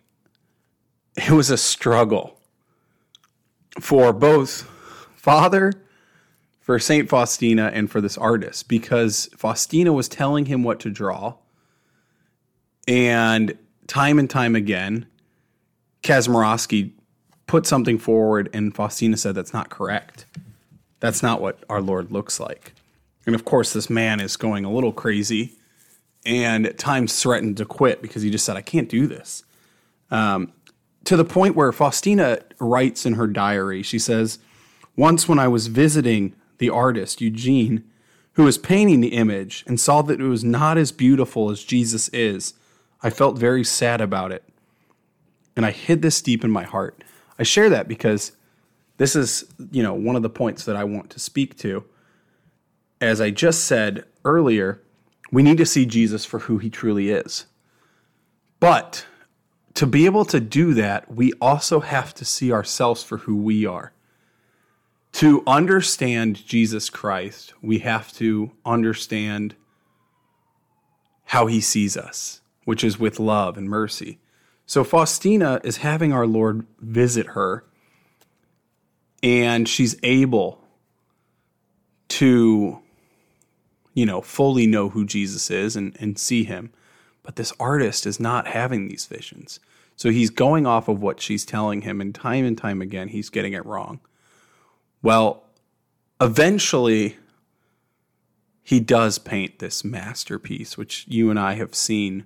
it 1.16 1.32
was 1.32 1.50
a 1.50 1.58
struggle 1.58 2.40
for 3.80 4.14
both 4.14 4.70
father, 5.18 5.74
for 6.62 6.80
Saint 6.80 7.10
Faustina, 7.10 7.72
and 7.74 7.92
for 7.92 8.00
this 8.00 8.18
artist, 8.18 8.70
because 8.70 9.30
Faustina 9.36 9.92
was 9.92 10.08
telling 10.08 10.46
him 10.46 10.64
what 10.64 10.80
to 10.82 10.90
draw. 10.90 11.36
And 12.88 13.58
time 13.88 14.20
and 14.20 14.30
time 14.30 14.56
again, 14.56 15.06
Kazimirowski 16.04 16.92
put 17.48 17.66
something 17.66 17.98
forward, 17.98 18.50
and 18.54 18.74
Faustina 18.74 19.18
said 19.18 19.36
that's 19.36 19.54
not 19.54 19.70
correct. 19.70 20.26
That's 21.00 21.22
not 21.22 21.42
what 21.42 21.64
our 21.70 21.82
Lord 21.82 22.12
looks 22.12 22.40
like. 22.40 22.74
And 23.26 23.36
of 23.36 23.46
course, 23.46 23.74
this 23.74 23.90
man 23.90 24.20
is 24.20 24.38
going 24.38 24.66
a 24.66 24.72
little 24.72 24.94
crazy 24.94 25.58
and 26.26 26.66
at 26.66 26.78
times 26.78 27.22
threatened 27.22 27.58
to 27.58 27.66
quit 27.66 28.02
because 28.02 28.22
he 28.22 28.30
just 28.30 28.46
said, 28.46 28.58
I 28.58 28.62
can't 28.62 28.90
do 28.90 29.08
this. 29.08 29.44
Um, 30.12 30.52
to 31.06 31.16
the 31.16 31.26
point 31.26 31.56
where 31.56 31.72
Faustina 31.72 32.40
writes 32.60 33.06
in 33.06 33.14
her 33.14 33.28
diary, 33.28 33.82
she 33.84 34.00
says, 34.00 34.40
Once 34.98 35.30
when 35.30 35.40
I 35.40 35.48
was 35.48 35.68
visiting 35.68 36.36
the 36.58 36.70
artist, 36.70 37.22
Eugene, 37.22 37.84
who 38.34 38.44
was 38.44 38.58
painting 38.58 39.00
the 39.00 39.14
image 39.14 39.64
and 39.68 39.80
saw 39.80 40.02
that 40.02 40.20
it 40.20 40.26
was 40.26 40.44
not 40.44 40.78
as 40.78 40.92
beautiful 40.92 41.50
as 41.50 41.64
Jesus 41.64 42.10
is, 42.10 42.56
I 43.02 43.12
felt 43.12 43.38
very 43.38 43.64
sad 43.64 44.02
about 44.02 44.32
it. 44.32 44.44
And 45.56 45.66
I 45.66 45.72
hid 45.72 46.02
this 46.02 46.22
deep 46.22 46.44
in 46.44 46.52
my 46.52 46.64
heart. 46.64 47.04
I 47.40 47.44
share 47.44 47.70
that 47.70 47.88
because 47.88 48.32
this 48.98 49.16
is, 49.16 49.46
you 49.72 49.84
know, 49.84 49.94
one 49.94 50.16
of 50.16 50.24
the 50.24 50.30
points 50.30 50.66
that 50.66 50.76
I 50.76 50.84
want 50.84 51.12
to 51.12 51.20
speak 51.20 51.58
to. 51.60 51.86
As 53.00 53.22
I 53.22 53.30
just 53.30 53.66
said 53.66 54.06
earlier, 54.26 54.82
we 55.32 55.44
need 55.44 55.58
to 55.58 55.66
see 55.66 55.86
Jesus 55.86 56.26
for 56.26 56.40
who 56.40 56.58
he 56.58 56.70
truly 56.70 57.12
is. 57.12 57.46
But 58.60 59.06
to 59.76 59.86
be 59.86 60.06
able 60.06 60.26
to 60.26 60.40
do 60.40 60.74
that, 60.74 61.14
we 61.14 61.34
also 61.40 61.82
have 61.82 62.16
to 62.16 62.26
see 62.26 62.52
ourselves 62.52 63.04
for 63.04 63.18
who 63.18 63.36
we 63.36 63.66
are. 63.66 63.94
To 65.18 65.42
understand 65.48 66.46
Jesus 66.46 66.92
Christ, 66.92 67.52
we 67.60 67.80
have 67.80 68.14
to 68.18 68.52
understand 68.64 69.56
how 71.24 71.48
he 71.48 71.60
sees 71.60 71.98
us, 71.98 72.42
which 72.66 72.84
is 72.84 73.00
with 73.00 73.20
love 73.20 73.58
and 73.58 73.68
mercy. 73.68 74.20
So 74.68 74.84
Faustina 74.84 75.60
is 75.64 75.78
having 75.78 76.14
our 76.14 76.28
Lord 76.28 76.68
visit 76.80 77.30
her 77.30 77.66
and 79.24 79.68
she's 79.68 79.96
able 80.04 80.62
to 82.10 82.80
you 83.96 84.06
know 84.06 84.22
fully 84.22 84.68
know 84.68 84.90
who 84.90 85.04
jesus 85.04 85.50
is 85.50 85.76
and, 85.76 85.98
and 86.00 86.20
see 86.20 86.44
him. 86.44 86.72
But 87.24 87.38
this 87.38 87.52
artist 87.60 88.06
is 88.06 88.20
not 88.20 88.50
having 88.50 88.88
these 88.88 89.08
visions. 89.08 89.60
So 89.96 90.12
he's 90.12 90.30
going 90.30 90.68
off 90.68 90.88
of 90.88 91.02
what 91.02 91.20
she's 91.20 91.44
telling 91.44 91.82
him 91.82 92.02
and 92.02 92.14
time 92.14 92.46
and 92.46 92.56
time 92.56 92.84
again 92.84 93.08
he's 93.08 93.32
getting 93.32 93.54
it 93.54 93.66
wrong 93.66 94.00
well 95.02 95.44
eventually 96.20 97.18
he 98.64 98.80
does 98.80 99.18
paint 99.18 99.60
this 99.60 99.84
masterpiece 99.84 100.78
which 100.78 101.06
you 101.08 101.30
and 101.30 101.40
i 101.40 101.54
have 101.54 101.74
seen 101.74 102.26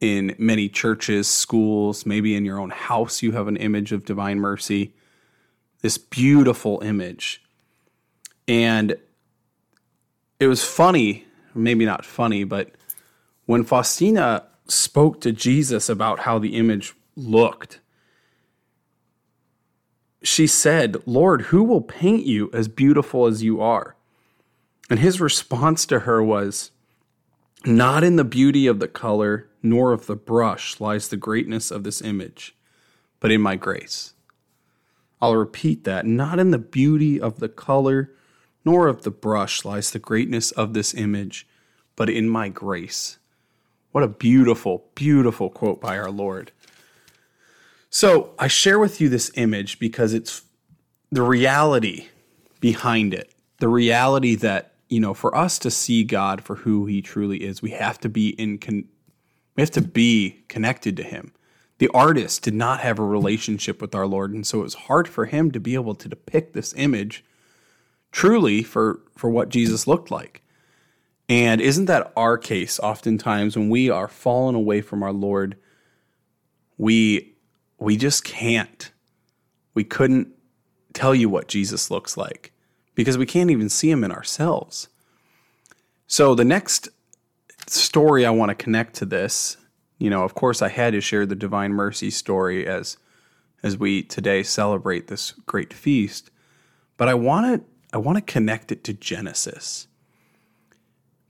in 0.00 0.34
many 0.38 0.68
churches 0.68 1.26
schools 1.26 2.04
maybe 2.04 2.34
in 2.34 2.44
your 2.44 2.58
own 2.58 2.70
house 2.70 3.22
you 3.22 3.32
have 3.32 3.48
an 3.48 3.56
image 3.56 3.92
of 3.92 4.04
divine 4.04 4.38
mercy 4.38 4.92
this 5.86 5.98
beautiful 5.98 6.80
image. 6.82 7.42
And 8.48 8.96
it 10.40 10.48
was 10.48 10.64
funny, 10.64 11.26
maybe 11.54 11.84
not 11.84 12.04
funny, 12.04 12.42
but 12.42 12.72
when 13.44 13.62
Faustina 13.62 14.44
spoke 14.66 15.20
to 15.20 15.30
Jesus 15.30 15.88
about 15.88 16.20
how 16.20 16.40
the 16.40 16.56
image 16.56 16.94
looked, 17.14 17.78
she 20.36 20.46
said, 20.46 20.98
Lord, 21.06 21.44
who 21.44 21.62
will 21.62 21.80
paint 21.80 22.26
you 22.26 22.50
as 22.52 22.68
beautiful 22.68 23.24
as 23.24 23.42
you 23.42 23.62
are? 23.62 23.96
And 24.90 24.98
his 24.98 25.18
response 25.18 25.86
to 25.86 26.00
her 26.00 26.22
was, 26.22 26.72
Not 27.64 28.04
in 28.04 28.16
the 28.16 28.22
beauty 28.22 28.66
of 28.66 28.78
the 28.78 28.86
color 28.86 29.48
nor 29.62 29.92
of 29.92 30.04
the 30.04 30.14
brush 30.14 30.78
lies 30.78 31.08
the 31.08 31.16
greatness 31.16 31.70
of 31.70 31.84
this 31.84 32.02
image, 32.02 32.54
but 33.18 33.32
in 33.32 33.40
my 33.40 33.56
grace. 33.56 34.12
I'll 35.22 35.36
repeat 35.36 35.84
that. 35.84 36.04
Not 36.04 36.38
in 36.38 36.50
the 36.50 36.58
beauty 36.58 37.18
of 37.18 37.40
the 37.40 37.48
color 37.48 38.12
nor 38.62 38.88
of 38.88 39.04
the 39.04 39.10
brush 39.10 39.64
lies 39.64 39.90
the 39.90 39.98
greatness 39.98 40.50
of 40.50 40.74
this 40.74 40.92
image, 40.92 41.48
but 41.96 42.10
in 42.10 42.28
my 42.28 42.50
grace. 42.50 43.16
What 43.90 44.04
a 44.04 44.08
beautiful, 44.08 44.84
beautiful 44.94 45.48
quote 45.48 45.80
by 45.80 45.96
our 45.96 46.10
Lord. 46.10 46.52
So 47.96 48.34
I 48.38 48.46
share 48.48 48.78
with 48.78 49.00
you 49.00 49.08
this 49.08 49.30
image 49.36 49.78
because 49.78 50.12
it's 50.12 50.42
the 51.10 51.22
reality 51.22 52.08
behind 52.60 53.14
it. 53.14 53.32
The 53.58 53.68
reality 53.68 54.34
that, 54.36 54.74
you 54.88 55.00
know, 55.00 55.14
for 55.14 55.34
us 55.34 55.58
to 55.60 55.70
see 55.70 56.04
God 56.04 56.42
for 56.42 56.56
who 56.56 56.84
he 56.84 57.00
truly 57.00 57.38
is, 57.38 57.62
we 57.62 57.70
have 57.70 57.98
to 58.00 58.10
be 58.10 58.30
in 58.30 58.58
con- 58.58 58.88
we 59.56 59.62
have 59.62 59.70
to 59.70 59.80
be 59.80 60.44
connected 60.48 60.96
to 60.98 61.02
him 61.02 61.32
the 61.78 61.88
artist 61.88 62.42
did 62.42 62.54
not 62.54 62.80
have 62.80 62.98
a 62.98 63.04
relationship 63.04 63.80
with 63.80 63.94
our 63.94 64.06
Lord, 64.06 64.32
and 64.32 64.46
so 64.46 64.60
it 64.60 64.64
was 64.64 64.74
hard 64.74 65.06
for 65.06 65.26
him 65.26 65.50
to 65.50 65.60
be 65.60 65.74
able 65.74 65.94
to 65.94 66.08
depict 66.08 66.54
this 66.54 66.74
image 66.76 67.24
truly 68.12 68.62
for, 68.62 69.00
for 69.14 69.28
what 69.28 69.50
Jesus 69.50 69.86
looked 69.86 70.10
like. 70.10 70.42
And 71.28 71.60
isn't 71.60 71.86
that 71.86 72.12
our 72.16 72.38
case 72.38 72.80
oftentimes 72.80 73.56
when 73.56 73.68
we 73.68 73.90
are 73.90 74.08
fallen 74.08 74.54
away 74.54 74.80
from 74.80 75.02
our 75.02 75.12
Lord? 75.12 75.56
We 76.78 77.35
we 77.78 77.96
just 77.96 78.24
can't. 78.24 78.90
We 79.74 79.84
couldn't 79.84 80.28
tell 80.92 81.14
you 81.14 81.28
what 81.28 81.48
Jesus 81.48 81.90
looks 81.90 82.16
like 82.16 82.52
because 82.94 83.18
we 83.18 83.26
can't 83.26 83.50
even 83.50 83.68
see 83.68 83.90
him 83.90 84.02
in 84.02 84.10
ourselves. 84.10 84.88
So 86.06 86.34
the 86.34 86.44
next 86.44 86.88
story 87.66 88.24
I 88.24 88.30
want 88.30 88.50
to 88.50 88.54
connect 88.54 88.94
to 88.96 89.04
this, 89.04 89.56
you 89.98 90.08
know, 90.08 90.24
of 90.24 90.34
course 90.34 90.62
I 90.62 90.68
had 90.68 90.92
to 90.92 91.00
share 91.00 91.26
the 91.26 91.34
divine 91.34 91.72
mercy 91.72 92.10
story 92.10 92.66
as 92.66 92.96
as 93.62 93.76
we 93.76 94.02
today 94.02 94.42
celebrate 94.42 95.08
this 95.08 95.32
great 95.32 95.72
feast, 95.72 96.30
but 96.96 97.08
I 97.08 97.14
want 97.14 97.60
to 97.62 97.68
I 97.92 97.98
want 97.98 98.16
to 98.16 98.32
connect 98.32 98.72
it 98.72 98.84
to 98.84 98.92
Genesis. 98.92 99.88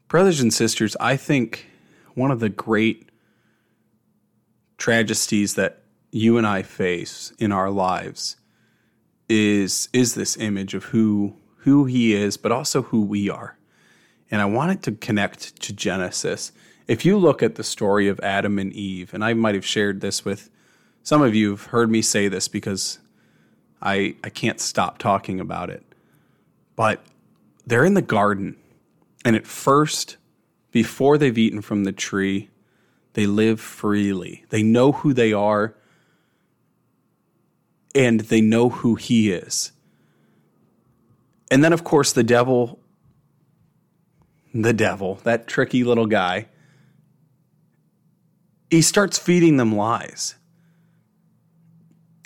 Brothers 0.08 0.40
and 0.40 0.52
sisters, 0.52 0.96
I 1.00 1.16
think 1.16 1.66
one 2.14 2.30
of 2.30 2.40
the 2.40 2.48
great 2.48 3.10
tragedies 4.78 5.54
that 5.54 5.82
you 6.10 6.38
and 6.38 6.46
I 6.46 6.62
face 6.62 7.32
in 7.38 7.52
our 7.52 7.70
lives 7.70 8.36
is 9.28 9.88
is 9.92 10.14
this 10.14 10.36
image 10.36 10.74
of 10.74 10.84
who 10.84 11.36
who 11.58 11.84
he 11.84 12.14
is, 12.14 12.36
but 12.36 12.52
also 12.52 12.82
who 12.82 13.02
we 13.02 13.28
are. 13.28 13.58
And 14.30 14.40
I 14.40 14.44
wanted 14.44 14.82
to 14.84 14.92
connect 14.92 15.60
to 15.62 15.72
Genesis. 15.72 16.52
If 16.86 17.04
you 17.04 17.18
look 17.18 17.42
at 17.42 17.56
the 17.56 17.64
story 17.64 18.06
of 18.06 18.20
Adam 18.20 18.58
and 18.58 18.72
Eve, 18.72 19.12
and 19.12 19.24
I 19.24 19.34
might 19.34 19.56
have 19.56 19.66
shared 19.66 20.00
this 20.00 20.24
with 20.24 20.48
some 21.02 21.22
of 21.22 21.34
you 21.34 21.50
have 21.50 21.64
heard 21.66 21.90
me 21.90 22.02
say 22.02 22.28
this 22.28 22.48
because 22.48 22.98
I 23.82 24.16
I 24.22 24.30
can't 24.30 24.60
stop 24.60 24.98
talking 24.98 25.40
about 25.40 25.70
it. 25.70 25.82
But 26.76 27.00
they're 27.66 27.84
in 27.84 27.94
the 27.94 28.02
garden, 28.02 28.56
and 29.24 29.34
at 29.34 29.46
first, 29.46 30.16
before 30.70 31.18
they've 31.18 31.38
eaten 31.38 31.62
from 31.62 31.84
the 31.84 31.92
tree, 31.92 32.50
they 33.14 33.26
live 33.26 33.60
freely. 33.60 34.44
They 34.50 34.62
know 34.62 34.92
who 34.92 35.12
they 35.12 35.32
are, 35.32 35.74
and 37.96 38.20
they 38.20 38.40
know 38.40 38.68
who 38.68 38.94
He 38.94 39.32
is. 39.32 39.72
And 41.50 41.64
then, 41.64 41.72
of 41.72 41.82
course, 41.82 42.12
the 42.12 42.22
devil, 42.22 42.78
the 44.52 44.72
devil, 44.72 45.16
that 45.24 45.46
tricky 45.46 45.82
little 45.82 46.06
guy, 46.06 46.48
he 48.70 48.82
starts 48.82 49.18
feeding 49.18 49.56
them 49.56 49.74
lies. 49.74 50.34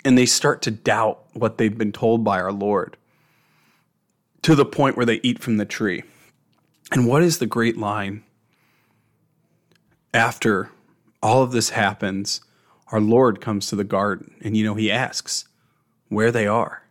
And 0.03 0.17
they 0.17 0.25
start 0.25 0.63
to 0.63 0.71
doubt 0.71 1.23
what 1.33 1.57
they've 1.57 1.77
been 1.77 1.91
told 1.91 2.23
by 2.23 2.41
our 2.41 2.51
Lord 2.51 2.97
to 4.41 4.55
the 4.55 4.65
point 4.65 4.97
where 4.97 5.05
they 5.05 5.19
eat 5.21 5.39
from 5.39 5.57
the 5.57 5.65
tree. 5.65 6.03
And 6.91 7.07
what 7.07 7.21
is 7.21 7.37
the 7.37 7.45
great 7.45 7.77
line? 7.77 8.23
After 10.13 10.71
all 11.21 11.43
of 11.43 11.51
this 11.51 11.69
happens, 11.69 12.41
our 12.91 12.99
Lord 12.99 13.39
comes 13.39 13.67
to 13.67 13.75
the 13.75 13.83
garden 13.83 14.33
and, 14.41 14.57
you 14.57 14.65
know, 14.65 14.73
he 14.73 14.91
asks 14.91 15.45
where 16.11 16.31
they 16.31 16.45
are. 16.45 16.83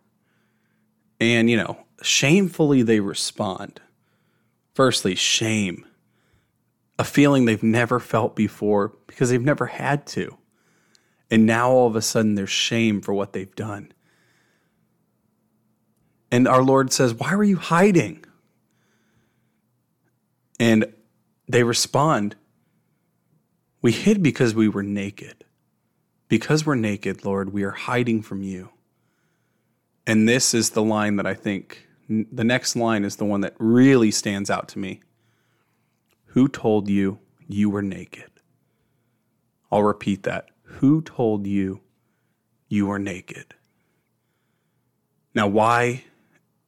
And, 1.21 1.51
you 1.51 1.57
know, 1.59 1.77
shamefully 2.03 2.83
they 2.83 3.01
respond. 3.01 3.81
Firstly, 4.73 5.15
shame, 5.15 5.85
a 6.99 7.05
feeling 7.05 7.45
they've 7.45 7.63
never 7.63 8.01
felt 8.01 8.35
before 8.35 8.95
because 9.07 9.29
they've 9.29 9.45
never 9.45 9.67
had 9.67 10.07
to. 10.07 10.39
And 11.31 11.45
now 11.45 11.71
all 11.71 11.87
of 11.87 11.97
a 11.97 12.03
sudden 12.03 12.35
there's 12.35 12.51
shame 12.51 13.03
for 13.03 13.13
what 13.13 13.35
they've 13.35 13.55
done. 13.55 13.93
And 16.33 16.49
our 16.49 16.63
Lord 16.63 16.91
says, 16.91 17.13
Why 17.13 17.35
were 17.35 17.45
you 17.45 17.57
hiding? 17.57 18.25
And 20.59 20.87
they 21.47 21.63
respond, 21.63 22.37
We 23.83 23.93
hid 23.93 24.23
because 24.23 24.55
we 24.55 24.69
were 24.69 24.83
naked. 24.83 25.45
Because 26.29 26.65
we're 26.65 26.77
naked, 26.77 27.25
Lord, 27.25 27.53
we 27.53 27.65
are 27.65 27.73
hiding 27.73 28.23
from 28.23 28.43
you. 28.43 28.71
And 30.07 30.29
this 30.29 30.55
is 30.55 30.71
the 30.71 30.83
line 30.83 31.17
that 31.17 31.27
I 31.27 31.35
think, 31.35 31.87
the 32.09 32.45
next 32.45 32.75
line 32.75 33.05
is 33.05 33.17
the 33.17 33.25
one 33.25 33.41
that 33.43 33.55
really 33.59 34.11
stands 34.11 34.51
out 34.51 34.69
to 34.69 34.79
me. 34.79 35.03
Who 36.27 36.49
told 36.49 36.89
you 36.89 37.19
you 37.47 37.71
were 37.71 37.83
naked? 37.83 38.31
I'll 39.71 39.83
repeat 39.83 40.25
that. 40.25 40.49
Who 40.65 41.03
told 41.03 41.47
you 41.47 41.81
you 42.69 42.87
were 42.87 42.99
naked? 42.99 43.55
Now, 45.35 45.47
why 45.47 46.05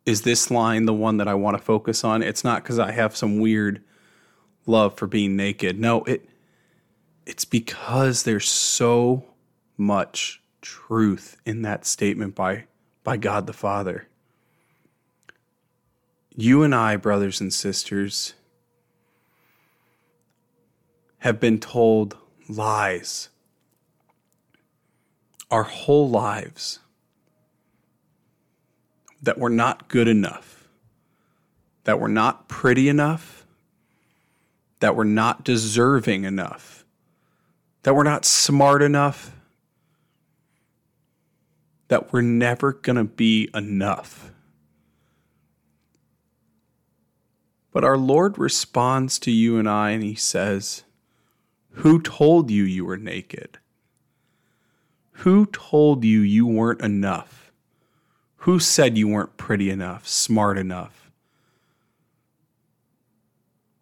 is 0.06 0.22
this 0.22 0.50
line 0.50 0.84
the 0.84 0.92
one 0.92 1.16
that 1.16 1.28
I 1.28 1.34
want 1.34 1.56
to 1.56 1.62
focus 1.62 2.04
on? 2.04 2.22
It's 2.22 2.44
not 2.44 2.62
because 2.62 2.78
I 2.78 2.92
have 2.92 3.16
some 3.16 3.38
weird 3.38 3.82
love 4.66 4.96
for 4.96 5.06
being 5.06 5.36
naked. 5.36 5.78
No, 5.78 6.04
it 6.04 6.28
it's 7.26 7.44
because 7.44 8.24
there's 8.24 8.48
so 8.48 9.24
much 9.76 10.40
truth 10.60 11.36
in 11.44 11.62
that 11.62 11.84
statement 11.84 12.34
by 12.34 12.64
by 13.04 13.16
God 13.16 13.46
the 13.46 13.52
Father. 13.52 14.06
You 16.34 16.62
and 16.62 16.74
I, 16.74 16.96
brothers 16.96 17.40
and 17.40 17.52
sisters, 17.52 18.34
have 21.18 21.38
been 21.38 21.60
told 21.60 22.16
lies 22.48 23.28
our 25.50 25.62
whole 25.64 26.08
lives 26.08 26.78
that 29.22 29.38
we're 29.38 29.50
not 29.50 29.88
good 29.88 30.08
enough, 30.08 30.68
that 31.84 32.00
we're 32.00 32.08
not 32.08 32.48
pretty 32.48 32.88
enough, 32.88 33.46
that 34.80 34.96
we're 34.96 35.04
not 35.04 35.44
deserving 35.44 36.24
enough, 36.24 36.84
that 37.82 37.94
we're 37.94 38.02
not 38.02 38.24
smart 38.24 38.82
enough, 38.82 39.30
that 41.92 42.10
we're 42.10 42.22
never 42.22 42.72
going 42.72 42.96
to 42.96 43.04
be 43.04 43.50
enough. 43.52 44.30
But 47.70 47.84
our 47.84 47.98
Lord 47.98 48.38
responds 48.38 49.18
to 49.18 49.30
you 49.30 49.58
and 49.58 49.68
I 49.68 49.90
and 49.90 50.02
he 50.02 50.14
says, 50.14 50.84
Who 51.72 52.00
told 52.00 52.50
you 52.50 52.62
you 52.64 52.86
were 52.86 52.96
naked? 52.96 53.58
Who 55.16 55.44
told 55.44 56.02
you 56.02 56.20
you 56.20 56.46
weren't 56.46 56.80
enough? 56.80 57.52
Who 58.36 58.58
said 58.58 58.96
you 58.96 59.08
weren't 59.08 59.36
pretty 59.36 59.68
enough, 59.68 60.08
smart 60.08 60.56
enough, 60.56 61.10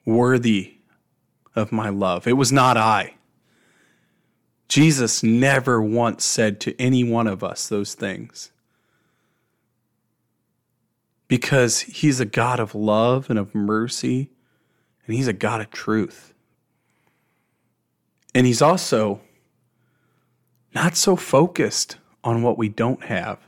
worthy 0.04 0.78
of 1.54 1.70
my 1.70 1.90
love? 1.90 2.26
It 2.26 2.32
was 2.32 2.50
not 2.50 2.76
I. 2.76 3.14
Jesus 4.70 5.24
never 5.24 5.82
once 5.82 6.24
said 6.24 6.60
to 6.60 6.80
any 6.80 7.02
one 7.02 7.26
of 7.26 7.42
us 7.42 7.68
those 7.68 7.94
things. 7.94 8.52
Because 11.26 11.80
he's 11.80 12.20
a 12.20 12.24
God 12.24 12.60
of 12.60 12.72
love 12.72 13.28
and 13.28 13.38
of 13.38 13.52
mercy, 13.52 14.30
and 15.04 15.16
he's 15.16 15.26
a 15.26 15.32
God 15.32 15.60
of 15.60 15.70
truth. 15.72 16.32
And 18.32 18.46
he's 18.46 18.62
also 18.62 19.20
not 20.72 20.96
so 20.96 21.16
focused 21.16 21.96
on 22.22 22.42
what 22.44 22.56
we 22.56 22.68
don't 22.68 23.02
have. 23.06 23.40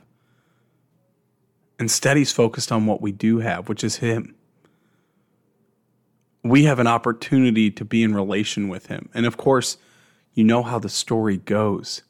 Instead, 1.79 2.17
he's 2.17 2.33
focused 2.33 2.69
on 2.69 2.85
what 2.85 3.01
we 3.01 3.13
do 3.13 3.39
have, 3.39 3.69
which 3.69 3.85
is 3.85 3.97
him. 3.97 4.35
We 6.43 6.65
have 6.65 6.79
an 6.79 6.87
opportunity 6.87 7.71
to 7.71 7.85
be 7.85 8.03
in 8.03 8.13
relation 8.13 8.67
with 8.67 8.87
him. 8.87 9.07
And 9.13 9.25
of 9.25 9.37
course, 9.37 9.77
you 10.33 10.43
know 10.43 10.63
how 10.63 10.79
the 10.79 10.89
story 10.89 11.37
goes. 11.37 12.01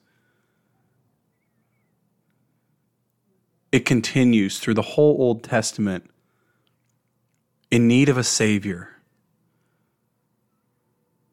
It 3.71 3.85
continues 3.85 4.59
through 4.59 4.75
the 4.75 4.81
whole 4.81 5.15
Old 5.19 5.43
Testament 5.43 6.09
in 7.71 7.87
need 7.87 8.07
of 8.07 8.17
a 8.17 8.23
Savior. 8.23 8.89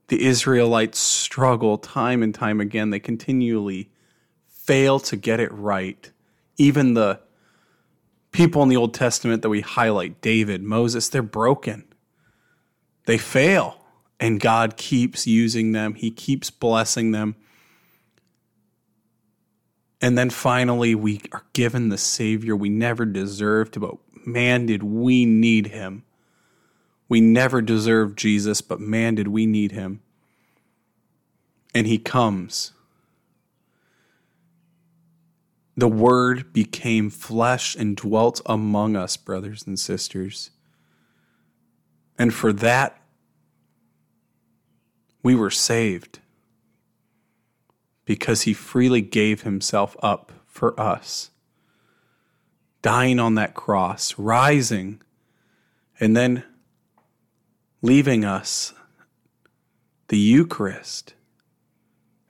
The 0.08 0.24
Israelites 0.24 0.98
struggle 0.98 1.78
time 1.78 2.22
and 2.22 2.34
time 2.34 2.60
again. 2.60 2.90
They 2.90 2.98
continually 2.98 3.90
fail 4.48 4.98
to 5.00 5.16
get 5.16 5.38
it 5.38 5.52
right. 5.52 6.10
Even 6.56 6.94
the 6.94 7.20
people 8.32 8.62
in 8.62 8.68
the 8.68 8.76
Old 8.76 8.94
Testament 8.94 9.42
that 9.42 9.50
we 9.50 9.60
highlight, 9.60 10.20
David, 10.20 10.62
Moses, 10.62 11.08
they're 11.08 11.22
broken. 11.22 11.84
They 13.04 13.18
fail. 13.18 13.79
And 14.20 14.38
God 14.38 14.76
keeps 14.76 15.26
using 15.26 15.72
them, 15.72 15.94
He 15.94 16.10
keeps 16.10 16.50
blessing 16.50 17.10
them. 17.10 17.34
And 20.02 20.16
then 20.16 20.30
finally, 20.30 20.94
we 20.94 21.20
are 21.32 21.44
given 21.52 21.88
the 21.88 21.98
Savior 21.98 22.54
we 22.54 22.68
never 22.68 23.04
deserved, 23.04 23.80
but 23.80 23.96
man, 24.26 24.66
did 24.66 24.82
we 24.82 25.24
need 25.24 25.68
Him. 25.68 26.04
We 27.08 27.20
never 27.20 27.60
deserved 27.60 28.16
Jesus, 28.16 28.60
but 28.60 28.78
man, 28.80 29.16
did 29.16 29.28
we 29.28 29.46
need 29.46 29.72
Him. 29.72 30.00
And 31.74 31.86
He 31.86 31.98
comes 31.98 32.72
the 35.80 35.88
Word 35.88 36.52
became 36.52 37.08
flesh 37.08 37.74
and 37.74 37.96
dwelt 37.96 38.42
among 38.44 38.96
us, 38.96 39.16
brothers 39.16 39.66
and 39.66 39.78
sisters. 39.78 40.50
And 42.18 42.34
for 42.34 42.52
that, 42.52 42.99
we 45.22 45.34
were 45.34 45.50
saved 45.50 46.20
because 48.04 48.42
he 48.42 48.52
freely 48.52 49.00
gave 49.00 49.42
himself 49.42 49.96
up 50.02 50.32
for 50.46 50.78
us, 50.80 51.30
dying 52.82 53.20
on 53.20 53.34
that 53.36 53.54
cross, 53.54 54.18
rising, 54.18 55.00
and 56.00 56.16
then 56.16 56.42
leaving 57.82 58.24
us 58.24 58.74
the 60.08 60.18
Eucharist 60.18 61.14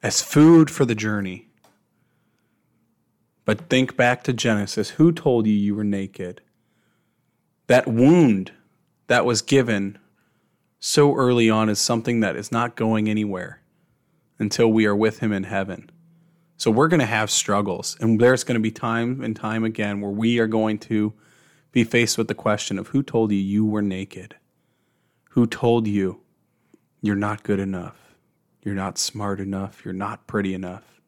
as 0.02 0.22
food 0.22 0.70
for 0.70 0.84
the 0.84 0.94
journey. 0.94 1.48
But 3.44 3.70
think 3.70 3.96
back 3.96 4.22
to 4.24 4.32
Genesis. 4.32 4.90
Who 4.90 5.12
told 5.12 5.46
you 5.46 5.54
you 5.54 5.74
were 5.74 5.84
naked? 5.84 6.40
That 7.66 7.86
wound 7.86 8.52
that 9.06 9.24
was 9.24 9.42
given 9.42 9.98
so 10.80 11.14
early 11.14 11.50
on 11.50 11.68
is 11.68 11.78
something 11.78 12.20
that 12.20 12.36
is 12.36 12.50
not 12.50 12.74
going 12.74 13.08
anywhere 13.08 13.60
until 14.38 14.72
we 14.72 14.86
are 14.86 14.96
with 14.96 15.18
Him 15.18 15.32
in 15.32 15.44
heaven. 15.44 15.90
So 16.56 16.70
we're 16.70 16.88
going 16.88 17.00
to 17.00 17.06
have 17.06 17.30
struggles, 17.30 17.96
and 18.00 18.20
there's 18.20 18.44
going 18.44 18.56
to 18.56 18.60
be 18.60 18.70
time 18.70 19.22
and 19.22 19.36
time 19.36 19.62
again 19.62 20.00
where 20.00 20.10
we 20.10 20.38
are 20.38 20.46
going 20.46 20.78
to 20.80 21.12
be 21.72 21.84
faced 21.84 22.18
with 22.18 22.28
the 22.28 22.34
question 22.34 22.78
of 22.78 22.88
who 22.88 23.02
told 23.02 23.30
you 23.30 23.38
you 23.38 23.64
were 23.64 23.82
naked? 23.82 24.36
Who 25.30 25.46
told 25.46 25.86
you 25.86 26.20
you're 27.00 27.14
not 27.14 27.42
good 27.42 27.60
enough? 27.60 28.16
You're 28.62 28.74
not 28.74 28.98
smart 28.98 29.40
enough. 29.40 29.84
You're 29.84 29.94
not 29.94 30.26
pretty 30.26 30.52
enough. 30.52 31.00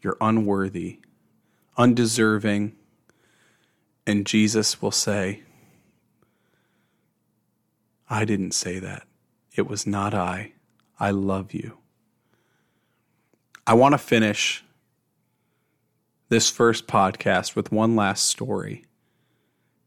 You're 0.00 0.16
unworthy, 0.20 1.00
undeserving. 1.76 2.74
And 4.06 4.26
Jesus 4.26 4.82
will 4.82 4.90
say, 4.90 5.42
I 8.12 8.26
didn't 8.26 8.52
say 8.52 8.78
that. 8.78 9.04
It 9.56 9.66
was 9.66 9.86
not 9.86 10.12
I. 10.12 10.52
I 11.00 11.12
love 11.12 11.54
you. 11.54 11.78
I 13.66 13.72
want 13.72 13.94
to 13.94 13.98
finish 13.98 14.62
this 16.28 16.50
first 16.50 16.86
podcast 16.86 17.56
with 17.56 17.72
one 17.72 17.96
last 17.96 18.26
story 18.26 18.84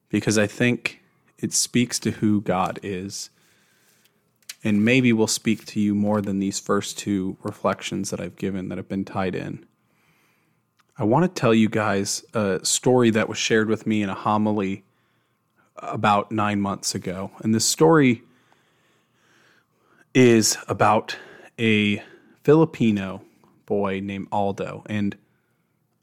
because 0.10 0.40
I 0.40 0.48
think 0.48 1.04
it 1.38 1.54
speaks 1.54 2.00
to 2.00 2.10
who 2.10 2.42
God 2.42 2.80
is 2.82 3.30
and 4.64 4.84
maybe 4.84 5.14
will 5.14 5.28
speak 5.28 5.64
to 5.68 5.80
you 5.80 5.94
more 5.94 6.20
than 6.20 6.40
these 6.40 6.60
first 6.60 6.98
two 6.98 7.38
reflections 7.44 8.10
that 8.10 8.20
I've 8.20 8.38
given 8.38 8.70
that 8.70 8.80
have 8.80 8.90
been 8.90 9.06
tied 9.06 9.36
in. 9.36 9.68
I 10.98 11.04
want 11.04 11.26
to 11.26 11.40
tell 11.40 11.54
you 11.54 11.70
guys 11.70 12.26
a 12.34 12.60
story 12.64 13.12
that 13.12 13.30
was 13.30 13.38
shared 13.38 13.70
with 13.70 13.86
me 13.86 14.02
in 14.02 14.10
a 14.10 14.16
homily 14.16 14.84
about 15.78 16.32
nine 16.32 16.62
months 16.62 16.96
ago. 16.96 17.32
And 17.40 17.54
this 17.54 17.66
story 17.66 18.24
is 20.14 20.58
about 20.68 21.18
a 21.60 22.02
Filipino 22.44 23.22
boy 23.66 24.00
named 24.02 24.28
Aldo. 24.32 24.84
And 24.88 25.18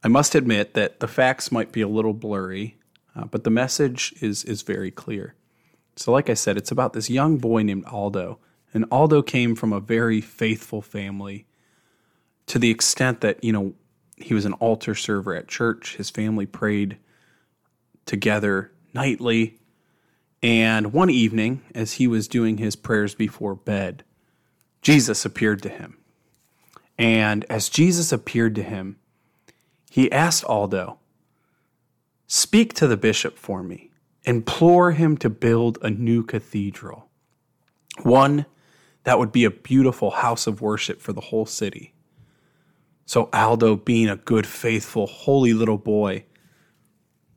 I 0.05 0.09
must 0.09 0.35
admit 0.35 0.75
that 0.75 1.01
the 1.01 1.09
facts 1.09 1.53
might 1.53 1.73
be 1.73 1.81
a 1.81 1.89
little 1.89 2.13
blurry, 2.13 2.77
uh, 3.15 3.25
but 3.25 3.45
the 3.45 3.51
message 3.51 4.15
is, 4.21 4.45
is 4.45 4.63
very 4.63 4.91
clear. 4.91 5.35
So, 5.97 6.11
like 6.11 6.29
I 6.29 6.35
said, 6.35 6.57
it's 6.57 6.71
about 6.71 6.93
this 6.93 7.09
young 7.09 7.39
boy 7.39 7.63
named 7.63 7.85
Aldo 7.85 8.39
and 8.75 8.87
Aldo 8.91 9.23
came 9.23 9.55
from 9.55 9.73
a 9.73 9.81
very 9.81 10.21
faithful 10.21 10.81
family 10.81 11.47
to 12.47 12.59
the 12.59 12.71
extent 12.71 13.21
that, 13.21 13.43
you 13.45 13.53
know, 13.53 13.75
he 14.17 14.35
was 14.35 14.45
an 14.45 14.55
altar 14.55 14.95
server 14.95 15.35
at 15.35 15.49
church. 15.49 15.97
His 15.97 16.11
family 16.11 16.47
prayed 16.47 16.97
together 18.07 18.73
nightly. 18.95 19.59
And 20.43 20.93
one 20.93 21.11
evening, 21.11 21.63
as 21.75 21.95
he 21.95 22.07
was 22.09 22.27
doing 22.27 22.59
his 22.59 22.75
prayers 22.75 23.15
before 23.15 23.55
bed, 23.55 24.03
Jesus 24.81 25.25
appeared 25.25 25.63
to 25.63 25.69
him. 25.69 25.99
And 26.99 27.45
as 27.49 27.69
Jesus 27.69 28.13
appeared 28.13 28.55
to 28.57 28.63
him, 28.63 28.97
he 29.89 30.11
asked 30.11 30.45
Aldo, 30.45 30.99
Speak 32.27 32.75
to 32.75 32.87
the 32.87 32.97
bishop 32.97 33.39
for 33.39 33.63
me, 33.63 33.91
implore 34.25 34.93
him 34.93 35.17
to 35.19 35.31
build 35.31 35.79
a 35.83 35.91
new 35.91 36.25
cathedral, 36.25 37.09
one 38.03 38.47
that 39.05 39.19
would 39.19 39.33
be 39.33 39.45
a 39.45 39.51
beautiful 39.51 40.11
house 40.11 40.47
of 40.47 40.61
worship 40.61 41.01
for 41.01 41.13
the 41.13 41.21
whole 41.21 41.47
city. 41.47 41.95
So 43.05 43.29
Aldo, 43.33 43.77
being 43.77 44.09
a 44.09 44.17
good, 44.17 44.47
faithful, 44.47 45.07
holy 45.07 45.53
little 45.53 45.79
boy, 45.79 46.25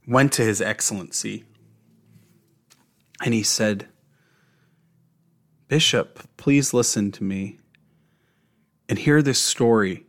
went 0.07 0.31
to 0.33 0.43
his 0.43 0.61
excellency 0.61 1.43
and 3.25 3.33
he 3.33 3.41
said, 3.41 3.87
Bishop, 5.67 6.19
please 6.37 6.75
listen 6.75 7.11
to 7.13 7.23
me 7.23 7.57
and 8.87 8.99
hear 8.99 9.23
this 9.23 9.41
story. 9.41 10.05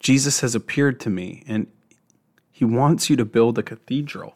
Jesus 0.00 0.40
has 0.40 0.54
appeared 0.54 0.98
to 1.00 1.10
me 1.10 1.44
and 1.46 1.66
he 2.50 2.64
wants 2.64 3.10
you 3.10 3.16
to 3.16 3.26
build 3.26 3.58
a 3.58 3.62
cathedral. 3.62 4.34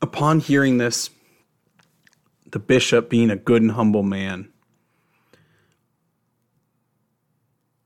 Upon 0.00 0.40
hearing 0.40 0.78
this, 0.78 1.10
the 2.50 2.58
bishop, 2.58 3.10
being 3.10 3.30
a 3.30 3.36
good 3.36 3.60
and 3.60 3.72
humble 3.72 4.02
man, 4.02 4.48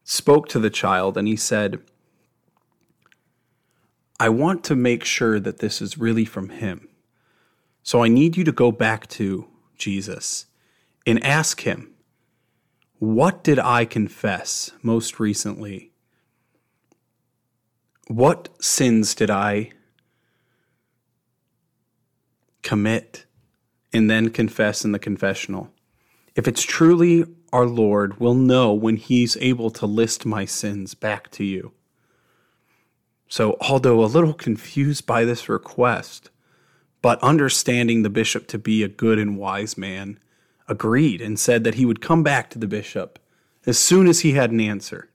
spoke 0.04 0.48
to 0.50 0.60
the 0.60 0.70
child 0.70 1.16
and 1.16 1.26
he 1.26 1.34
said, 1.34 1.80
I 4.20 4.28
want 4.28 4.62
to 4.64 4.76
make 4.76 5.02
sure 5.02 5.40
that 5.40 5.58
this 5.58 5.82
is 5.82 5.98
really 5.98 6.24
from 6.24 6.50
him. 6.50 6.88
So 7.88 8.04
I 8.04 8.08
need 8.08 8.36
you 8.36 8.44
to 8.44 8.52
go 8.52 8.70
back 8.70 9.06
to 9.16 9.48
Jesus 9.78 10.44
and 11.06 11.24
ask 11.24 11.62
him, 11.62 11.94
What 12.98 13.42
did 13.42 13.58
I 13.58 13.86
confess 13.86 14.72
most 14.82 15.18
recently? 15.18 15.92
What 18.06 18.50
sins 18.62 19.14
did 19.14 19.30
I 19.30 19.70
commit? 22.62 23.24
and 23.90 24.10
then 24.10 24.28
confess 24.28 24.84
in 24.84 24.92
the 24.92 24.98
confessional. 24.98 25.72
If 26.34 26.46
it's 26.46 26.64
truly 26.64 27.24
our 27.54 27.64
Lord, 27.64 28.20
we'll 28.20 28.34
know 28.34 28.74
when 28.74 28.96
He's 28.96 29.38
able 29.38 29.70
to 29.70 29.86
list 29.86 30.26
my 30.26 30.44
sins 30.44 30.92
back 30.92 31.30
to 31.30 31.42
you. 31.42 31.72
So, 33.28 33.56
although 33.62 34.04
a 34.04 34.12
little 34.14 34.34
confused 34.34 35.06
by 35.06 35.24
this 35.24 35.48
request, 35.48 36.28
but 37.02 37.22
understanding 37.22 38.02
the 38.02 38.10
bishop 38.10 38.46
to 38.48 38.58
be 38.58 38.82
a 38.82 38.88
good 38.88 39.18
and 39.18 39.36
wise 39.36 39.78
man, 39.78 40.18
agreed 40.66 41.20
and 41.20 41.38
said 41.38 41.64
that 41.64 41.74
he 41.74 41.86
would 41.86 42.00
come 42.00 42.22
back 42.22 42.50
to 42.50 42.58
the 42.58 42.66
bishop 42.66 43.18
as 43.66 43.78
soon 43.78 44.06
as 44.06 44.20
he 44.20 44.32
had 44.32 44.50
an 44.50 44.60
answer. 44.60 45.08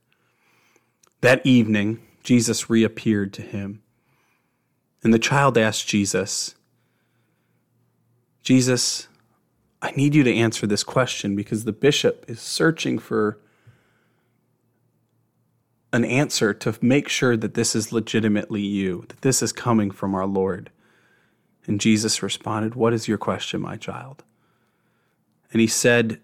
That 1.21 1.45
evening, 1.45 1.99
Jesus 2.23 2.69
reappeared 2.69 3.33
to 3.33 3.41
him. 3.41 3.81
And 5.03 5.13
the 5.13 5.19
child 5.19 5.57
asked 5.57 5.87
Jesus, 5.87 6.55
Jesus, 8.41 9.07
I 9.81 9.91
need 9.91 10.15
you 10.15 10.23
to 10.23 10.33
answer 10.33 10.65
this 10.65 10.83
question 10.83 11.35
because 11.35 11.65
the 11.65 11.73
bishop 11.73 12.25
is 12.27 12.39
searching 12.39 12.99
for 12.99 13.39
an 15.91 16.05
answer 16.05 16.53
to 16.53 16.75
make 16.81 17.07
sure 17.07 17.37
that 17.37 17.53
this 17.53 17.75
is 17.75 17.91
legitimately 17.91 18.61
you, 18.61 19.05
that 19.09 19.21
this 19.21 19.41
is 19.43 19.51
coming 19.51 19.91
from 19.91 20.15
our 20.15 20.25
Lord. 20.25 20.71
And 21.65 21.79
Jesus 21.79 22.21
responded, 22.21 22.75
What 22.75 22.93
is 22.93 23.07
your 23.07 23.17
question, 23.17 23.61
my 23.61 23.77
child? 23.77 24.23
And 25.51 25.61
he 25.61 25.67
said, 25.67 26.19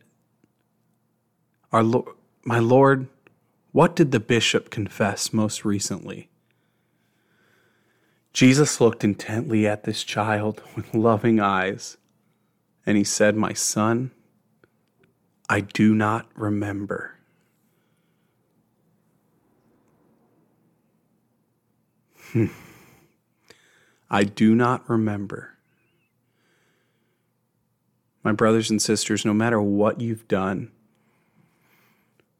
our 1.71 1.83
Lord, 1.83 2.15
My 2.43 2.59
Lord, 2.59 3.07
what 3.71 3.95
did 3.95 4.11
the 4.11 4.19
bishop 4.19 4.69
confess 4.69 5.31
most 5.31 5.63
recently? 5.63 6.29
Jesus 8.33 8.79
looked 8.81 9.03
intently 9.03 9.67
at 9.67 9.83
this 9.83 10.03
child 10.03 10.61
with 10.75 10.93
loving 10.93 11.39
eyes 11.39 11.97
and 12.85 12.97
he 12.97 13.03
said, 13.03 13.35
My 13.35 13.53
son, 13.53 14.11
I 15.47 15.61
do 15.61 15.93
not 15.93 16.27
remember. 16.35 17.15
Hmm. 22.31 22.47
I 24.09 24.23
do 24.23 24.55
not 24.55 24.89
remember. 24.89 25.57
My 28.23 28.31
brothers 28.31 28.69
and 28.69 28.81
sisters, 28.81 29.25
no 29.25 29.33
matter 29.33 29.61
what 29.61 30.01
you've 30.01 30.27
done, 30.27 30.71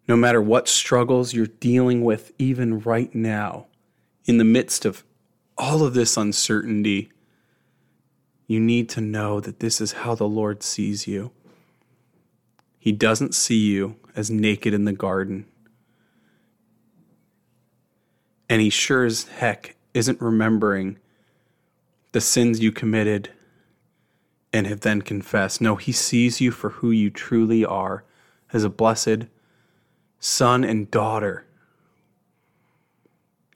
no 0.07 0.15
matter 0.15 0.41
what 0.41 0.67
struggles 0.67 1.33
you're 1.33 1.45
dealing 1.45 2.03
with, 2.03 2.31
even 2.39 2.79
right 2.79 3.13
now, 3.13 3.67
in 4.25 4.37
the 4.37 4.43
midst 4.43 4.83
of 4.83 5.03
all 5.57 5.83
of 5.83 5.93
this 5.93 6.17
uncertainty, 6.17 7.11
you 8.47 8.59
need 8.59 8.89
to 8.89 9.01
know 9.01 9.39
that 9.39 9.59
this 9.59 9.79
is 9.79 9.91
how 9.91 10.15
the 10.15 10.27
Lord 10.27 10.63
sees 10.63 11.07
you. 11.07 11.31
He 12.79 12.91
doesn't 12.91 13.35
see 13.35 13.57
you 13.57 13.97
as 14.15 14.31
naked 14.31 14.73
in 14.73 14.85
the 14.85 14.93
garden. 14.93 15.45
And 18.49 18.61
he 18.61 18.71
sure 18.71 19.05
as 19.05 19.25
heck 19.25 19.75
isn't 19.93 20.19
remembering 20.19 20.97
the 22.11 22.21
sins 22.21 22.59
you 22.59 22.71
committed 22.71 23.31
and 24.51 24.65
have 24.67 24.81
then 24.81 25.01
confessed. 25.01 25.61
No, 25.61 25.75
he 25.75 25.91
sees 25.91 26.41
you 26.41 26.51
for 26.51 26.69
who 26.69 26.91
you 26.91 27.09
truly 27.09 27.63
are 27.63 28.03
as 28.51 28.63
a 28.63 28.69
blessed 28.69 29.25
son 30.19 30.63
and 30.63 30.89
daughter. 30.89 31.45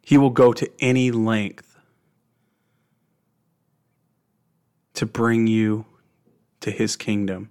He 0.01 0.17
will 0.17 0.29
go 0.29 0.53
to 0.53 0.69
any 0.79 1.11
length 1.11 1.77
to 4.93 5.05
bring 5.05 5.47
you 5.47 5.85
to 6.59 6.71
his 6.71 6.95
kingdom. 6.95 7.49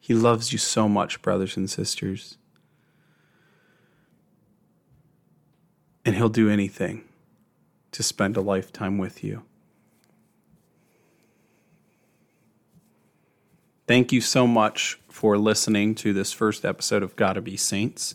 He 0.00 0.12
loves 0.12 0.52
you 0.52 0.58
so 0.58 0.88
much, 0.88 1.22
brothers 1.22 1.56
and 1.56 1.70
sisters. 1.70 2.36
And 6.04 6.14
he'll 6.14 6.28
do 6.28 6.50
anything 6.50 7.04
to 7.92 8.02
spend 8.02 8.36
a 8.36 8.42
lifetime 8.42 8.98
with 8.98 9.24
you. 9.24 9.44
Thank 13.86 14.12
you 14.12 14.22
so 14.22 14.46
much 14.46 14.98
for 15.10 15.36
listening 15.36 15.94
to 15.96 16.14
this 16.14 16.32
first 16.32 16.64
episode 16.64 17.02
of 17.02 17.16
Gotta 17.16 17.42
Be 17.42 17.54
Saints. 17.54 18.14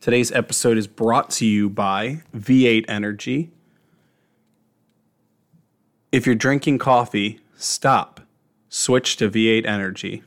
Today's 0.00 0.32
episode 0.32 0.76
is 0.76 0.88
brought 0.88 1.30
to 1.30 1.46
you 1.46 1.70
by 1.70 2.22
V8 2.36 2.84
Energy. 2.88 3.52
If 6.10 6.26
you're 6.26 6.34
drinking 6.34 6.78
coffee, 6.78 7.38
stop. 7.56 8.22
Switch 8.68 9.16
to 9.18 9.30
V8 9.30 9.64
Energy. 9.66 10.24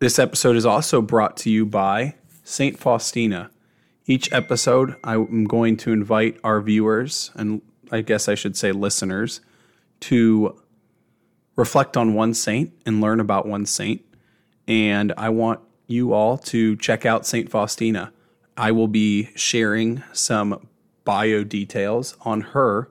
This 0.00 0.18
episode 0.18 0.56
is 0.56 0.66
also 0.66 1.00
brought 1.00 1.36
to 1.38 1.50
you 1.50 1.64
by 1.66 2.16
St. 2.42 2.76
Faustina. 2.76 3.52
Each 4.06 4.32
episode, 4.32 4.96
I'm 5.04 5.44
going 5.44 5.76
to 5.78 5.92
invite 5.92 6.40
our 6.42 6.60
viewers, 6.60 7.30
and 7.36 7.62
I 7.92 8.00
guess 8.00 8.28
I 8.28 8.34
should 8.34 8.56
say 8.56 8.72
listeners, 8.72 9.40
to 10.00 10.60
reflect 11.56 11.96
on 11.96 12.14
one 12.14 12.34
saint 12.34 12.72
and 12.84 13.00
learn 13.00 13.18
about 13.18 13.46
one 13.46 13.66
saint. 13.66 14.04
And 14.68 15.12
I 15.16 15.30
want 15.30 15.60
you 15.86 16.12
all 16.12 16.38
to 16.38 16.76
check 16.76 17.06
out 17.06 17.26
St. 17.26 17.50
Faustina. 17.50 18.12
I 18.56 18.72
will 18.72 18.88
be 18.88 19.30
sharing 19.34 20.02
some 20.12 20.68
bio 21.04 21.44
details 21.44 22.16
on 22.22 22.40
her 22.40 22.90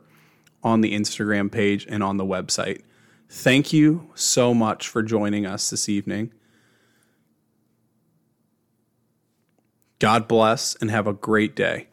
on 0.64 0.82
the 0.82 0.94
Instagram 0.94 1.52
page 1.52 1.86
and 1.88 2.04
on 2.04 2.18
the 2.18 2.26
website. 2.26 2.82
Thank 3.30 3.74
you 3.74 4.10
so 4.16 4.54
much 4.54 4.88
for 4.88 5.04
joining 5.04 5.46
us 5.46 5.70
this 5.70 5.90
evening. 5.90 6.32
God 10.00 10.28
bless 10.28 10.76
and 10.76 10.92
have 10.92 11.08
a 11.08 11.14
great 11.14 11.56
day. 11.56 11.88